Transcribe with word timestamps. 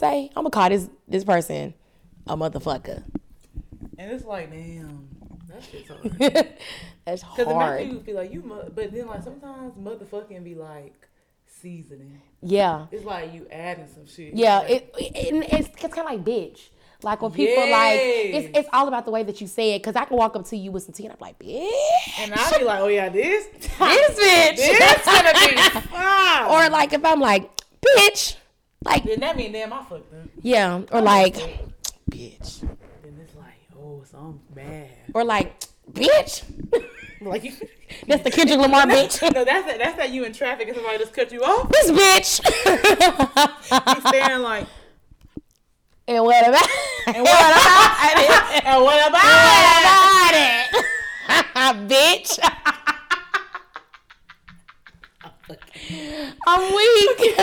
say? 0.00 0.30
I'm 0.34 0.42
gonna 0.42 0.50
call 0.50 0.68
this 0.68 0.88
this 1.06 1.24
person 1.24 1.74
a 2.26 2.36
motherfucker. 2.36 3.02
And 3.98 4.10
it's 4.12 4.24
like, 4.24 4.50
damn, 4.50 5.08
that 5.48 5.62
shit's 5.62 5.88
hard. 5.88 6.02
That's 7.04 7.22
Because 7.22 7.38
it 7.38 7.46
hard. 7.48 7.80
makes 7.80 7.92
you 7.92 8.00
feel 8.00 8.16
like 8.16 8.32
you, 8.32 8.42
mu- 8.42 8.70
but 8.74 8.92
then 8.92 9.06
like 9.06 9.22
sometimes 9.22 9.74
motherfucking 9.74 10.42
be 10.44 10.54
like 10.54 10.94
seasoning. 11.46 12.20
Yeah. 12.42 12.86
It's 12.90 13.04
like 13.04 13.34
you 13.34 13.46
adding 13.50 13.86
some 13.88 14.06
shit. 14.06 14.34
Yeah, 14.34 14.58
Like, 14.60 14.70
it, 14.70 14.94
it 14.98 15.34
it's, 15.52 15.68
it's 15.68 15.94
kind 15.94 15.98
of 15.98 16.04
like 16.06 16.24
bitch. 16.24 16.68
Like 17.02 17.22
when 17.22 17.32
people 17.32 17.68
like 17.70 17.98
it's 17.98 18.58
it's 18.58 18.68
all 18.74 18.86
about 18.86 19.06
the 19.06 19.10
way 19.10 19.22
that 19.22 19.40
you 19.40 19.46
say 19.46 19.72
it. 19.74 19.82
Cause 19.82 19.96
I 19.96 20.04
can 20.04 20.18
walk 20.18 20.36
up 20.36 20.44
to 20.48 20.56
you 20.56 20.70
with 20.70 20.82
some 20.82 20.92
tea 20.92 21.04
and 21.06 21.12
I'm 21.14 21.18
like, 21.20 21.38
bitch, 21.38 21.70
and 22.18 22.32
I'll 22.34 22.58
be 22.58 22.64
like, 22.64 22.80
oh 22.80 22.88
yeah, 22.88 23.08
this, 23.08 23.46
this 23.56 23.68
bitch. 23.70 24.56
this 24.56 25.04
gonna 25.06 25.32
be 25.32 25.80
fine. 25.88 26.44
or 26.50 26.68
like 26.70 26.92
if 26.92 27.02
I'm 27.04 27.18
like, 27.20 27.50
bitch, 27.80 28.36
like 28.84 29.04
then 29.04 29.20
that 29.20 29.36
mean 29.36 29.52
damn, 29.52 29.72
I 29.72 29.82
fucked 29.84 30.12
up. 30.14 30.28
yeah, 30.42 30.80
or 30.90 31.00
like, 31.02 31.34
bitch, 32.10 32.60
Then 32.60 33.18
it's 33.22 33.34
like, 33.36 33.54
oh, 33.78 34.02
something's 34.04 34.40
bad. 34.54 34.90
or 35.14 35.24
like, 35.24 35.60
bitch. 35.92 36.42
Like 37.22 37.44
you. 37.44 37.52
That's 38.08 38.22
the 38.22 38.30
Kendrick 38.30 38.58
Lamar 38.58 38.86
bitch. 38.86 39.20
No, 39.34 39.44
that's 39.44 39.66
that. 39.66 39.76
That's 39.78 39.94
that 39.98 40.10
you 40.10 40.24
in 40.24 40.32
traffic 40.32 40.68
and 40.68 40.74
somebody 40.74 40.96
just 40.96 41.12
cut 41.12 41.30
you 41.30 41.42
off. 41.42 41.68
this 41.70 41.90
bitch. 41.90 42.40
You 43.94 44.00
staring 44.08 44.40
like, 44.40 44.66
and 46.08 46.24
what 46.24 46.48
about? 46.48 46.66
and 47.08 47.22
what 47.22 47.50
about 47.52 48.16
it? 48.16 48.64
And 48.64 48.82
what 48.82 49.06
about 49.06 49.20
it? 50.32 50.72
What 51.28 51.44
about 51.50 51.74
it? 51.76 51.90
bitch. 51.90 52.38
I'm 56.46 56.74
weak. 56.74 57.36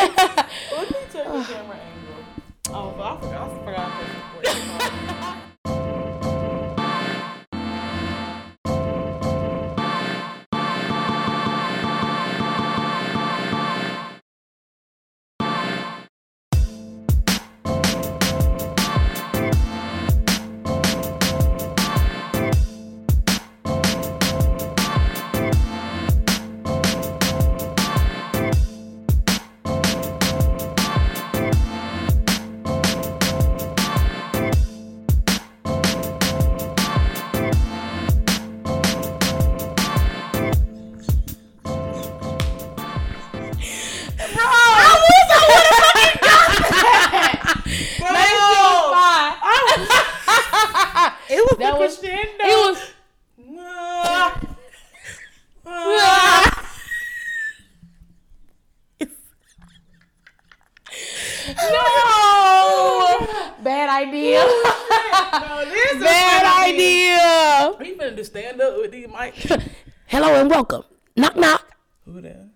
Welcome. 70.57 70.83
Knock 71.15 71.35
knock. 71.35 71.77
Who 72.05 72.19
there? 72.19 72.47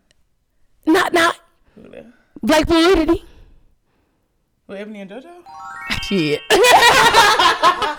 Knock 0.87 1.13
knock. 1.13 1.35
Who 1.75 1.87
there? 1.87 2.11
Black 2.41 2.65
fluidity. 2.67 3.23
Who, 4.65 4.73
Ebony 4.73 5.01
and 5.01 5.11
JoJo? 5.11 5.43
Shit. 6.01 6.41
I 6.49 7.97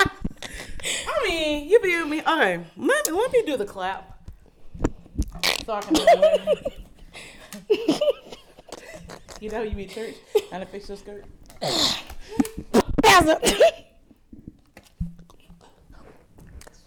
mean, 1.23 1.69
you 1.69 1.81
feel 1.81 2.05
me? 2.07 2.19
Okay, 2.21 2.65
let 2.77 3.07
me, 3.07 3.13
let 3.13 3.33
me 3.33 3.43
do 3.47 3.57
the 3.57 3.65
clap. 3.65 4.29
So 5.65 5.75
I 5.75 5.81
can. 5.83 5.95
You 9.41 9.51
know 9.51 9.63
you 9.63 9.77
be 9.77 9.85
at 9.85 9.91
church 9.91 10.17
and 10.53 10.63
to 10.63 10.67
fix 10.67 10.89
your 10.89 10.97
skirt? 10.97 11.25
It. 11.61 11.99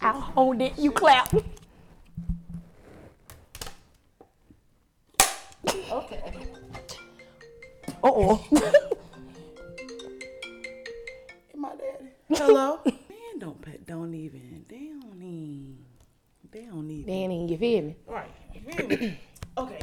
I'll 0.02 0.20
hold 0.20 0.60
it. 0.60 0.78
You 0.78 0.92
clap. 0.92 1.32
Oh. 8.16 8.44
My 11.54 11.70
daddy. 11.70 12.10
Hello? 12.30 12.80
Man, 12.86 13.38
don't 13.38 13.60
pet, 13.62 13.86
don't 13.86 14.14
even, 14.14 14.64
they 14.68 14.90
don't 15.00 15.22
even, 15.22 15.78
they 16.50 16.62
don't 16.62 16.90
even. 16.90 17.06
Danny, 17.06 17.46
you 17.46 17.56
feel 17.58 17.82
me? 17.82 17.96
Right. 18.06 18.30
You 18.54 18.60
feel 18.60 18.88
me? 18.88 19.20
okay. 19.58 19.80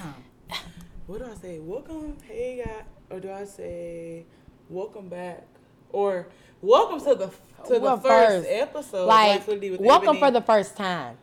what 1.06 1.18
do 1.18 1.26
I 1.30 1.34
say? 1.34 1.58
Welcome, 1.58 2.16
hey 2.28 2.62
guy, 2.64 2.84
or 3.14 3.20
do 3.20 3.30
I 3.30 3.44
say 3.44 4.24
welcome 4.68 5.08
back, 5.08 5.44
or 5.90 6.28
welcome 6.62 6.98
to 7.00 7.14
the 7.14 7.26
to 7.68 7.78
the 7.80 7.96
first, 7.96 8.02
first. 8.06 8.48
episode? 8.50 8.96
of 9.02 9.06
Like, 9.08 9.46
Black 9.46 9.60
with 9.62 9.80
welcome 9.80 10.08
Ebony. 10.16 10.20
for 10.20 10.30
the 10.30 10.42
first 10.42 10.76
time. 10.76 11.16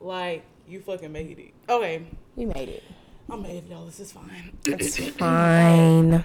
like 0.00 0.44
you 0.68 0.80
fucking 0.80 1.12
made 1.12 1.38
it. 1.38 1.54
Okay, 1.68 2.04
We 2.36 2.44
made 2.46 2.68
it. 2.68 2.82
I'm 3.28 3.42
made 3.42 3.68
y'all. 3.68 3.86
This 3.86 4.00
is 4.00 4.12
fine. 4.12 4.56
It's 4.66 4.98
fine. 5.10 6.22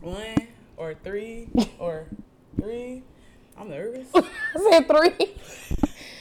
One 0.00 0.48
or 0.76 0.94
three 0.94 1.48
or 1.78 2.06
three. 2.60 3.02
I'm 3.56 3.70
nervous. 3.70 4.08
I 4.14 4.22
said 4.70 4.86
three. 4.88 5.34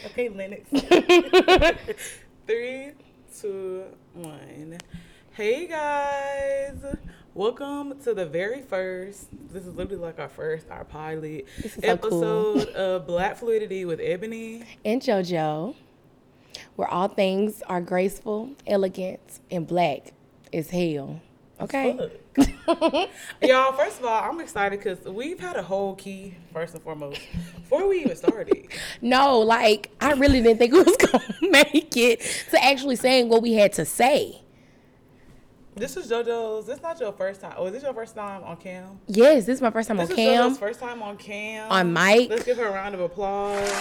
Okay, 0.07 0.29
Lennox. 0.29 0.63
Three, 2.47 2.91
two, 3.37 3.83
one. 4.13 4.77
Hey 5.33 5.67
guys, 5.67 6.77
welcome 7.33 7.99
to 8.03 8.13
the 8.13 8.25
very 8.25 8.61
first. 8.61 9.27
This 9.51 9.65
is 9.65 9.75
literally 9.75 10.01
like 10.01 10.17
our 10.17 10.29
first, 10.29 10.71
our 10.71 10.85
pilot 10.85 11.45
This 11.61 11.77
is 11.77 11.83
so 11.83 11.97
cool. 11.97 12.57
episode 12.61 12.69
of 12.75 13.05
Black 13.05 13.35
Fluidity 13.37 13.83
with 13.83 13.99
Ebony. 14.01 14.63
and 14.85 15.01
JoJo, 15.01 15.75
where 16.77 16.87
all 16.87 17.07
things 17.09 17.61
are 17.67 17.81
graceful, 17.81 18.51
elegant, 18.65 19.19
and 19.51 19.67
black 19.67 20.13
as 20.53 20.69
hell. 20.69 21.19
Okay. 21.59 21.97
Y'all, 23.41 23.73
first 23.73 23.99
of 23.99 24.05
all, 24.05 24.23
I'm 24.29 24.39
excited 24.39 24.79
because 24.79 24.99
we've 25.05 25.39
had 25.39 25.55
a 25.55 25.63
whole 25.63 25.95
key, 25.95 26.35
first 26.53 26.75
and 26.75 26.83
foremost, 26.83 27.19
before 27.55 27.87
we 27.87 28.01
even 28.01 28.15
started. 28.15 28.67
No, 29.01 29.39
like 29.39 29.89
I 29.99 30.13
really 30.13 30.41
didn't 30.41 30.59
think 30.59 30.71
we 30.73 30.81
was 30.83 30.95
gonna 31.11 31.51
make 31.51 31.97
it 31.97 32.21
to 32.51 32.63
actually 32.63 32.95
saying 32.95 33.29
what 33.29 33.41
we 33.41 33.53
had 33.53 33.73
to 33.73 33.85
say. 33.85 34.41
This 35.75 35.97
is 35.97 36.09
JoJo's. 36.11 36.65
This 36.67 36.81
not 36.81 36.99
your 36.99 37.11
first 37.13 37.41
time. 37.41 37.53
Oh, 37.57 37.65
is 37.67 37.73
this 37.73 37.83
your 37.83 37.93
first 37.93 38.15
time 38.15 38.43
on 38.43 38.57
cam? 38.57 38.99
Yes, 39.07 39.45
this 39.45 39.55
is 39.57 39.61
my 39.61 39.69
first 39.71 39.87
time 39.87 39.97
This 39.97 40.11
on 40.11 40.17
is 40.17 40.19
JoJo's 40.19 40.39
cam. 40.39 40.55
first 40.55 40.79
time 40.79 41.01
on 41.03 41.17
cam. 41.17 41.71
On 41.71 41.91
mic. 41.93 42.29
Let's 42.29 42.43
give 42.43 42.57
her 42.57 42.65
a 42.67 42.71
round 42.71 42.93
of 42.95 43.01
applause. 43.01 43.71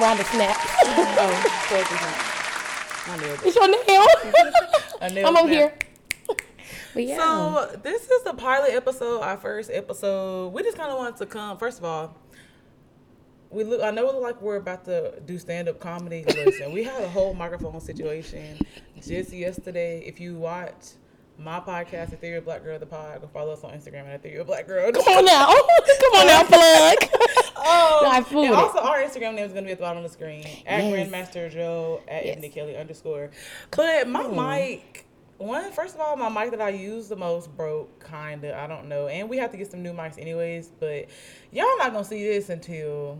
Round 0.00 0.20
of 0.20 0.26
snaps. 0.26 0.67
Oh, 0.96 1.64
close 1.68 1.88
this 1.88 2.00
one. 2.00 2.38
I 3.10 3.16
nailed 3.20 3.40
it. 3.40 3.46
it's 3.46 3.56
your 3.56 3.68
nail. 3.68 4.06
I 5.00 5.08
nailed 5.08 5.28
I'm 5.28 5.36
over 5.36 5.48
here. 5.48 5.72
But 6.94 7.04
yeah. 7.04 7.16
So 7.18 7.76
this 7.82 8.10
is 8.10 8.24
the 8.24 8.34
pilot 8.34 8.72
episode, 8.72 9.20
our 9.20 9.36
first 9.36 9.70
episode. 9.72 10.52
We 10.52 10.62
just 10.62 10.76
kind 10.76 10.90
of 10.90 10.98
wanted 10.98 11.16
to 11.18 11.26
come. 11.26 11.56
First 11.56 11.78
of 11.78 11.84
all, 11.84 12.16
we 13.50 13.64
look. 13.64 13.82
I 13.82 13.90
know 13.90 14.06
like 14.18 14.40
we're 14.42 14.56
about 14.56 14.84
to 14.86 15.20
do 15.24 15.38
stand 15.38 15.68
up 15.68 15.80
comedy. 15.80 16.24
Listen, 16.26 16.72
we 16.72 16.84
had 16.84 17.02
a 17.02 17.08
whole 17.08 17.34
microphone 17.34 17.80
situation 17.80 18.58
just 19.00 19.32
yesterday. 19.32 20.02
If 20.06 20.20
you 20.20 20.34
watch 20.36 20.92
my 21.38 21.60
podcast, 21.60 22.12
Ethereal 22.12 22.42
Black 22.42 22.64
Girl, 22.64 22.78
the 22.78 22.86
pod, 22.86 23.20
go 23.20 23.28
follow 23.28 23.52
us 23.52 23.62
on 23.62 23.70
Instagram 23.72 24.06
at 24.08 24.16
Ethereal 24.16 24.44
Black 24.44 24.66
Girl. 24.66 24.90
Come 24.90 25.04
on 25.04 25.24
now. 25.24 25.46
Come 26.00 26.14
on 26.14 26.26
now, 26.26 26.42
plug. 26.42 26.96
Oh, 27.60 28.04
I 28.10 28.22
fooled 28.22 28.44
and 28.46 28.54
it. 28.54 28.58
also 28.58 28.78
our 28.78 28.98
Instagram 28.98 29.34
name 29.34 29.44
is 29.46 29.52
gonna 29.52 29.66
be 29.66 29.72
at 29.72 29.78
the 29.78 29.82
bottom 29.82 30.04
of 30.04 30.10
the 30.10 30.14
screen 30.16 30.44
at 30.66 30.82
Yes. 30.84 31.08
Grandmaster 31.10 31.50
Joe 31.50 32.00
at 32.08 32.24
Yes. 32.26 32.52
Kelly 32.54 32.76
underscore. 32.76 33.30
But 33.70 34.08
my 34.08 34.26
mic, 34.26 35.04
one 35.38 35.70
first 35.72 35.94
of 35.94 36.00
all, 36.00 36.16
my 36.16 36.28
mic 36.28 36.50
that 36.52 36.60
I 36.60 36.70
use 36.70 37.08
the 37.08 37.16
most 37.16 37.54
broke, 37.56 38.04
kinda. 38.08 38.56
I 38.58 38.66
don't 38.66 38.88
know, 38.88 39.08
and 39.08 39.28
we 39.28 39.38
have 39.38 39.50
to 39.52 39.56
get 39.56 39.70
some 39.70 39.82
new 39.82 39.92
mics 39.92 40.18
anyways. 40.20 40.68
But 40.80 41.06
y'all 41.52 41.66
not 41.78 41.92
gonna 41.92 42.04
see 42.04 42.22
this 42.26 42.48
until 42.48 43.18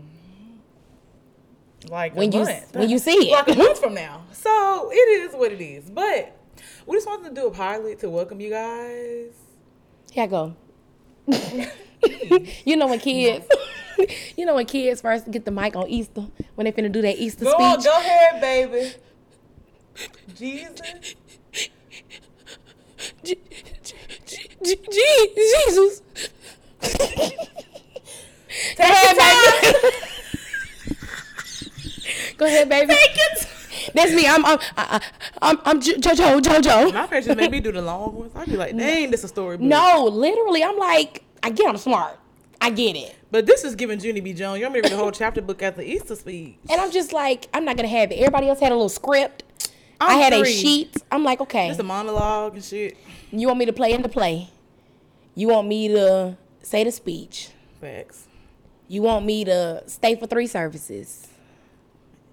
like 1.89 2.15
When 2.15 2.31
you- 2.31 2.39
month. 2.43 2.75
when 2.75 2.89
you 2.89 2.97
see 3.07 3.29
it. 3.29 3.31
like 3.31 3.47
a 3.49 3.55
month 3.55 3.79
from 3.79 3.93
now. 3.93 4.23
So 4.33 4.89
it 4.91 4.95
is 4.95 5.33
what 5.33 5.51
it 5.51 5.61
is. 5.61 5.89
But 5.89 6.35
we 6.85 6.97
just 6.97 7.07
wanted 7.07 7.29
to 7.33 7.41
do 7.41 7.47
a 7.47 7.51
pilot 7.51 7.99
to 7.99 8.09
welcome 8.09 8.39
you 8.41 8.49
guys. 8.49 9.31
Here 10.11 10.23
I 10.23 10.27
go. 10.27 10.55
you 12.65 12.75
know 12.75 12.87
when 12.87 12.99
kids, 12.99 13.45
you 14.37 14.45
know 14.45 14.55
when 14.55 14.65
kids 14.65 15.01
first 15.01 15.29
get 15.31 15.45
the 15.45 15.51
mic 15.51 15.75
on 15.75 15.87
Easter 15.87 16.25
when 16.55 16.65
they 16.65 16.71
finna 16.71 16.91
do 16.91 17.01
that 17.01 17.17
Easter 17.17 17.45
Go 17.45 17.51
on, 17.55 17.79
speech. 17.81 17.91
go 17.91 17.97
ahead, 17.99 18.41
baby. 18.41 18.93
Jesus. 20.35 21.15
J- 23.23 23.35
J- 24.25 24.47
J- 24.63 24.75
J- 24.91 25.33
Jesus. 25.35 26.01
Go 28.77 28.83
ahead, 28.83 29.17
baby. 29.17 29.77
Go 32.37 32.45
ahead, 32.45 32.69
baby. 32.69 32.93
That's 33.93 34.13
me. 34.13 34.27
I'm 34.27 34.45
I'm 34.45 34.59
I, 34.77 35.01
I- 35.01 35.01
I'm 35.41 35.59
I'm 35.65 35.81
JoJo 35.81 36.41
JoJo. 36.41 36.93
My 36.93 37.07
parents 37.07 37.27
just 37.27 37.37
made 37.37 37.51
me 37.51 37.59
do 37.59 37.71
the 37.71 37.81
long 37.81 38.15
ones. 38.15 38.31
I'd 38.35 38.47
be 38.47 38.55
like, 38.57 38.75
dang, 38.77 39.11
this 39.11 39.23
a 39.23 39.27
story. 39.27 39.57
No, 39.57 40.05
literally, 40.05 40.63
I'm 40.63 40.77
like, 40.77 41.23
I 41.43 41.49
get 41.49 41.67
I'm 41.67 41.77
smart. 41.77 42.17
I 42.61 42.69
get 42.69 42.95
it. 42.95 43.15
But 43.31 43.45
this 43.45 43.63
is 43.63 43.75
giving 43.75 43.99
Junie 43.99 44.21
B. 44.21 44.33
Jones. 44.33 44.59
You 44.59 44.65
want 44.65 44.75
me 44.75 44.81
to 44.81 44.87
read 44.89 44.93
the 44.93 45.01
whole 45.01 45.11
chapter 45.11 45.41
book 45.41 45.61
at 45.61 45.75
the 45.75 45.83
Easter 45.83 46.15
speech? 46.15 46.55
And 46.69 46.81
I'm 46.81 46.91
just 46.91 47.13
like, 47.13 47.47
I'm 47.53 47.63
not 47.63 47.75
gonna 47.75 47.87
have 47.87 48.11
it. 48.11 48.15
Everybody 48.15 48.49
else 48.49 48.59
had 48.59 48.71
a 48.71 48.75
little 48.75 48.89
script. 48.89 49.43
i 50.01 50.13
I'm 50.13 50.19
had 50.19 50.33
a 50.33 50.45
sheet. 50.45 50.95
I'm 51.11 51.23
like, 51.23 51.39
okay, 51.41 51.69
It's 51.69 51.79
a 51.79 51.83
monologue 51.83 52.55
and 52.55 52.63
shit. 52.63 52.97
you 53.31 53.47
want 53.47 53.59
me 53.59 53.65
to 53.65 53.73
play 53.73 53.93
in 53.93 54.01
the 54.01 54.09
play? 54.09 54.49
You 55.35 55.49
want 55.49 55.67
me 55.67 55.89
to 55.89 56.37
say 56.63 56.83
the 56.83 56.91
speech? 56.91 57.49
Facts. 57.79 58.27
You 58.87 59.03
want 59.03 59.25
me 59.25 59.45
to 59.45 59.83
stay 59.85 60.15
for 60.15 60.25
three 60.25 60.47
services? 60.47 61.27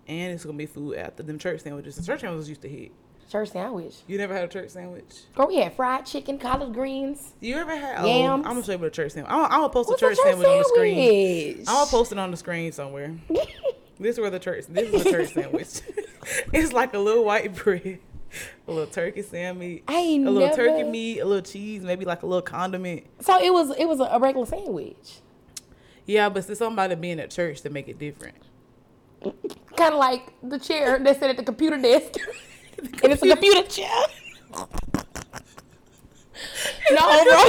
And 0.08 0.32
it's 0.32 0.44
gonna 0.44 0.56
be 0.56 0.66
food 0.66 0.96
after 0.96 1.22
them 1.22 1.38
church 1.38 1.60
sandwiches. 1.60 1.96
The 1.96 2.06
church 2.06 2.20
sandwiches 2.20 2.48
used 2.48 2.62
to 2.62 2.68
hit. 2.68 2.92
Church 3.30 3.50
sandwich. 3.50 3.94
You 4.06 4.18
never 4.18 4.32
had 4.34 4.44
a 4.44 4.48
church 4.48 4.70
sandwich? 4.70 5.04
Girl, 5.34 5.48
we 5.48 5.56
had 5.56 5.74
fried 5.74 6.06
chicken, 6.06 6.38
collard 6.38 6.72
greens. 6.72 7.34
You 7.40 7.56
ever 7.56 7.74
had? 7.76 7.96
Oh, 7.98 8.06
yams. 8.06 8.44
Oh, 8.46 8.48
I'm 8.48 8.54
gonna 8.54 8.62
show 8.64 8.72
you 8.72 8.78
what 8.78 8.86
a 8.86 8.90
church 8.90 9.12
sandwich. 9.12 9.32
I'm, 9.32 9.44
I'm 9.44 9.50
gonna 9.50 9.68
post 9.68 9.88
What's 9.88 10.00
a 10.00 10.06
church, 10.06 10.18
sandwich, 10.18 10.46
on 10.46 10.58
the 10.58 10.64
screen. 10.64 11.58
I'm 11.60 11.64
gonna 11.64 11.86
post 11.90 12.12
it 12.12 12.18
on 12.18 12.30
the 12.30 12.36
screen 12.36 12.72
somewhere. 12.72 13.14
This 13.98 14.16
is 14.16 14.20
where 14.20 14.28
the 14.28 14.38
church. 14.38 14.66
This 14.68 14.90
is 14.92 15.04
the 15.04 15.10
church 15.10 15.32
sandwich. 15.32 15.80
it's 16.52 16.74
like 16.74 16.92
a 16.92 16.98
little 16.98 17.24
white 17.24 17.54
bread, 17.54 17.98
a 18.68 18.70
little 18.70 18.86
turkey 18.86 19.22
sandwich, 19.22 19.84
I 19.88 20.00
a 20.00 20.18
little 20.18 20.34
never- 20.50 20.54
turkey 20.54 20.82
meat, 20.84 21.20
a 21.20 21.24
little 21.24 21.40
cheese, 21.42 21.80
maybe 21.82 22.04
like 22.04 22.22
a 22.22 22.26
little 22.26 22.42
condiment. 22.42 23.04
So 23.22 23.40
it 23.42 23.50
was 23.54 23.70
it 23.78 23.86
was 23.88 23.98
a, 24.00 24.04
a 24.04 24.18
regular 24.20 24.44
sandwich, 24.44 25.20
Yeah, 26.04 26.28
but 26.28 26.46
it's 26.46 26.58
somebody 26.58 26.94
being 26.94 27.18
at 27.20 27.30
church 27.30 27.62
to 27.62 27.70
make 27.70 27.88
it 27.88 27.98
different. 27.98 28.36
kind 29.76 29.94
of 29.94 29.98
like 29.98 30.30
the 30.42 30.58
chair 30.58 30.98
that 30.98 31.18
sit 31.18 31.30
at 31.30 31.38
the 31.38 31.42
computer 31.42 31.78
desk, 31.78 32.16
and 33.02 33.12
it's 33.12 33.22
a 33.22 33.28
computer 33.28 33.62
chair. 33.68 33.88
no, 36.90 37.24
bro. 37.24 37.42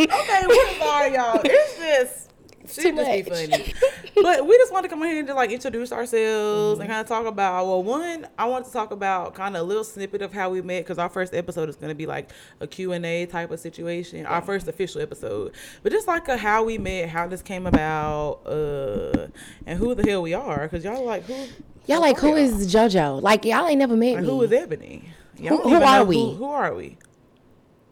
Okay, 0.00 0.42
we're 0.46 0.78
sorry, 0.78 1.14
y'all. 1.14 1.40
It's 1.44 1.78
just 1.78 2.30
she 2.70 2.82
Too 2.82 2.96
just 2.96 3.10
be 3.10 3.30
much. 3.30 3.50
funny. 3.50 3.74
But 4.22 4.46
we 4.46 4.56
just 4.58 4.70
want 4.72 4.84
to 4.84 4.88
come 4.88 5.02
in 5.02 5.08
here 5.08 5.18
and 5.20 5.26
just 5.28 5.36
like 5.36 5.50
introduce 5.50 5.92
ourselves 5.92 6.78
and 6.78 6.88
kind 6.88 7.00
of 7.00 7.06
talk 7.06 7.24
about. 7.26 7.66
Well, 7.66 7.82
one, 7.82 8.26
I 8.38 8.44
want 8.46 8.66
to 8.66 8.72
talk 8.72 8.90
about 8.90 9.34
kind 9.34 9.56
of 9.56 9.62
a 9.62 9.64
little 9.64 9.84
snippet 9.84 10.20
of 10.20 10.32
how 10.32 10.50
we 10.50 10.60
met 10.60 10.80
because 10.84 10.98
our 10.98 11.08
first 11.08 11.32
episode 11.32 11.68
is 11.70 11.76
going 11.76 11.88
to 11.88 11.94
be 11.94 12.06
like 12.06 12.30
a 12.60 12.66
Q 12.66 12.92
and 12.92 13.06
A 13.06 13.24
type 13.26 13.50
of 13.50 13.60
situation. 13.60 14.26
Our 14.26 14.42
first 14.42 14.68
official 14.68 15.00
episode, 15.00 15.54
but 15.82 15.90
just 15.90 16.06
like 16.06 16.28
a 16.28 16.36
how 16.36 16.64
we 16.64 16.76
met, 16.76 17.08
how 17.08 17.28
this 17.28 17.40
came 17.40 17.66
about, 17.66 18.40
uh, 18.44 19.28
and 19.64 19.78
who 19.78 19.94
the 19.94 20.02
hell 20.02 20.20
we 20.22 20.34
are. 20.34 20.64
Because 20.68 20.84
y'all 20.84 21.04
like 21.04 21.24
who? 21.24 21.46
Y'all 21.90 22.00
like 22.00 22.18
who 22.18 22.34
are 22.34 22.38
is 22.38 22.72
JoJo? 22.72 23.20
Like 23.20 23.44
y'all 23.44 23.66
ain't 23.66 23.80
never 23.80 23.96
met 23.96 24.14
Like, 24.14 24.22
me. 24.22 24.28
who 24.28 24.42
is 24.42 24.52
Ebony? 24.52 25.08
Y'all 25.40 25.56
Who- 25.56 25.70
who 25.70 25.82
are 25.82 26.04
we? 26.04 26.16
Who, 26.20 26.34
who 26.34 26.44
are 26.44 26.72
we? 26.72 26.96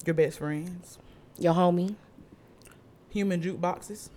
Your 0.06 0.15
best 0.15 0.39
friends? 0.39 0.99
Your 1.37 1.53
homie? 1.53 1.97
Human 3.11 3.43
jukeboxes? 3.43 4.11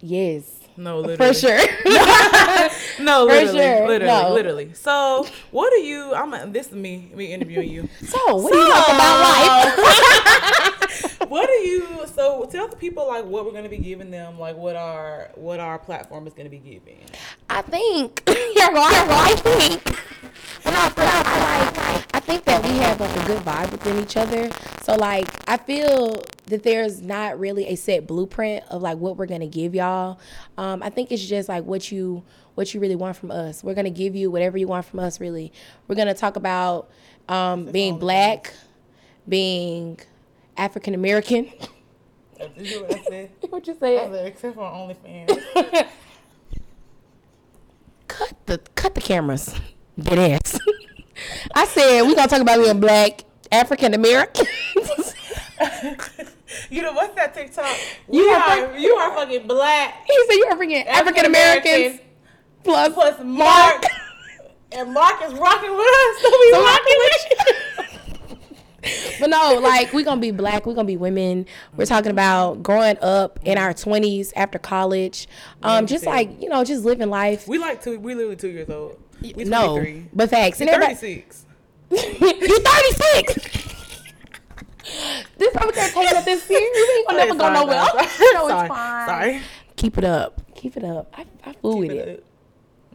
Yes, 0.00 0.60
No, 0.76 0.98
literally. 0.98 1.32
for 1.32 1.34
sure. 1.38 1.58
No, 3.00 3.26
For 3.28 3.32
literally, 3.34 3.58
sure. 3.58 3.86
literally, 3.86 4.06
No. 4.22 4.32
literally. 4.34 4.74
So, 4.74 5.26
what 5.52 5.70
do 5.72 5.80
you? 5.80 6.12
I'm. 6.14 6.52
This 6.52 6.66
is 6.66 6.72
me. 6.72 7.12
Me 7.14 7.32
interviewing 7.32 7.70
you. 7.70 7.88
so 8.04 8.34
what 8.36 8.52
do 8.52 8.58
you 8.58 8.68
talk 8.68 8.88
about 8.88 9.78
life? 9.78 11.20
what 11.28 11.46
do 11.46 11.52
you? 11.52 11.86
So, 12.14 12.48
tell 12.50 12.66
the 12.68 12.74
people 12.76 13.06
like 13.06 13.24
what 13.24 13.44
we're 13.46 13.52
gonna 13.52 13.68
be 13.68 13.78
giving 13.78 14.10
them, 14.10 14.38
like 14.40 14.56
what 14.56 14.74
our 14.74 15.30
what 15.36 15.60
our 15.60 15.78
platform 15.78 16.26
is 16.26 16.32
gonna 16.34 16.48
be 16.50 16.58
giving. 16.58 17.00
I 17.50 17.62
think 17.62 18.22
yeah, 18.28 18.68
well, 18.70 18.82
I, 18.84 19.32
I 19.32 19.36
think. 19.36 19.84
No, 20.64 20.72
for 20.90 21.00
real, 21.00 21.10
I 21.10 21.94
like. 21.94 22.14
I 22.14 22.20
think 22.20 22.44
that 22.44 22.62
we 22.62 22.70
have 22.78 23.00
like 23.00 23.16
a 23.16 23.26
good 23.26 23.42
vibe 23.42 23.70
within 23.72 23.98
each 23.98 24.16
other. 24.16 24.50
So 24.82 24.96
like, 24.96 25.28
I 25.48 25.56
feel 25.56 26.22
that 26.46 26.62
there's 26.62 27.00
not 27.00 27.38
really 27.38 27.66
a 27.68 27.74
set 27.74 28.06
blueprint 28.06 28.64
of 28.70 28.82
like 28.82 28.98
what 28.98 29.16
we're 29.16 29.26
gonna 29.26 29.46
give 29.46 29.74
y'all. 29.74 30.18
Um, 30.58 30.82
I 30.82 30.90
think 30.90 31.10
it's 31.10 31.24
just 31.24 31.48
like 31.48 31.64
what 31.64 31.90
you 31.90 32.22
what 32.54 32.74
you 32.74 32.80
really 32.80 32.96
want 32.96 33.16
from 33.16 33.30
us. 33.30 33.64
We're 33.64 33.74
gonna 33.74 33.90
give 33.90 34.14
you 34.14 34.30
whatever 34.30 34.58
you 34.58 34.66
want 34.66 34.84
from 34.84 34.98
us. 35.00 35.20
Really, 35.20 35.52
we're 35.86 35.96
gonna 35.96 36.14
talk 36.14 36.36
about 36.36 36.90
um, 37.28 37.66
being 37.66 37.98
black, 37.98 38.52
being 39.28 39.98
African 40.56 40.94
American. 40.94 41.50
Did 42.56 42.66
you 42.66 42.82
what 42.82 42.94
I 42.94 43.02
said? 43.04 43.30
what 43.48 43.66
you 43.66 43.76
say? 43.78 44.26
Except 44.26 44.54
for 44.54 44.62
OnlyFans. 44.62 45.88
cut 48.48 48.64
the 48.64 48.70
cut 48.74 48.94
the 48.94 49.00
cameras. 49.00 49.54
Dead 49.98 50.18
ass. 50.18 50.58
I 51.54 51.66
said 51.66 52.02
we 52.02 52.14
gonna 52.14 52.28
talk 52.28 52.40
about 52.40 52.58
being 52.62 52.80
black 52.80 53.24
African 53.52 53.94
Americans. 53.94 54.48
you 56.70 56.82
know 56.82 56.92
what's 56.92 57.14
that 57.16 57.34
TikTok? 57.34 57.76
You 58.10 58.22
You 58.22 58.30
are 58.30 58.40
are 58.40 58.78
you 58.78 58.94
are 58.94 59.14
fucking 59.14 59.46
black. 59.46 60.06
he 60.06 60.16
said 60.26 60.36
you're 60.36 60.56
freaking 60.56 60.86
African 60.86 61.26
Americans 61.26 62.00
plus 62.64 62.92
plus 62.94 63.20
Mark. 63.22 63.84
And 64.70 64.92
Mark 64.92 65.22
is 65.24 65.32
rocking 65.32 65.70
with 65.70 65.80
us, 65.80 66.20
so 66.20 66.28
we 66.28 66.50
So 66.52 66.62
rocking 66.62 66.98
with 66.98 67.24
you. 67.30 67.84
But 69.20 69.30
no, 69.30 69.58
like 69.62 69.92
we're 69.92 70.04
gonna 70.04 70.20
be 70.20 70.30
black, 70.30 70.66
we're 70.66 70.74
gonna 70.74 70.86
be 70.86 70.96
women. 70.96 71.46
We're 71.76 71.86
talking 71.86 72.10
about 72.10 72.62
growing 72.62 72.96
up 73.00 73.38
in 73.44 73.58
our 73.58 73.74
twenties 73.74 74.32
after 74.36 74.58
college, 74.58 75.28
um, 75.62 75.86
just 75.86 76.06
like 76.06 76.40
you 76.40 76.48
know, 76.48 76.64
just 76.64 76.84
living 76.84 77.10
life. 77.10 77.48
We 77.48 77.58
like 77.58 77.82
two. 77.82 77.98
We 77.98 78.14
literally 78.14 78.36
two 78.36 78.48
years 78.48 78.70
old. 78.70 79.00
We 79.20 79.32
no, 79.44 79.84
but 80.12 80.30
facts. 80.30 80.60
And 80.60 80.70
You're 80.70 80.80
36. 80.80 81.46
you 81.90 81.98
thirty 81.98 82.92
six. 82.92 83.34
this 85.38 85.54
we 85.54 85.72
can't 85.72 85.94
take 85.94 86.10
it 86.10 86.16
up 86.16 86.24
this 86.24 86.42
serious. 86.42 86.70
We 86.74 86.98
ain't 86.98 87.08
gonna 87.08 87.18
never 87.18 87.34
go 87.38 87.52
nowhere. 87.52 87.76
no, 88.34 88.48
it's 88.48 88.68
fine. 88.68 89.08
Sorry. 89.08 89.40
Keep 89.76 89.98
it 89.98 90.04
up. 90.04 90.42
Keep 90.54 90.76
it 90.76 90.84
up. 90.84 91.12
I, 91.16 91.24
I 91.44 91.52
fool 91.54 91.78
with 91.78 91.90
it. 91.90 92.24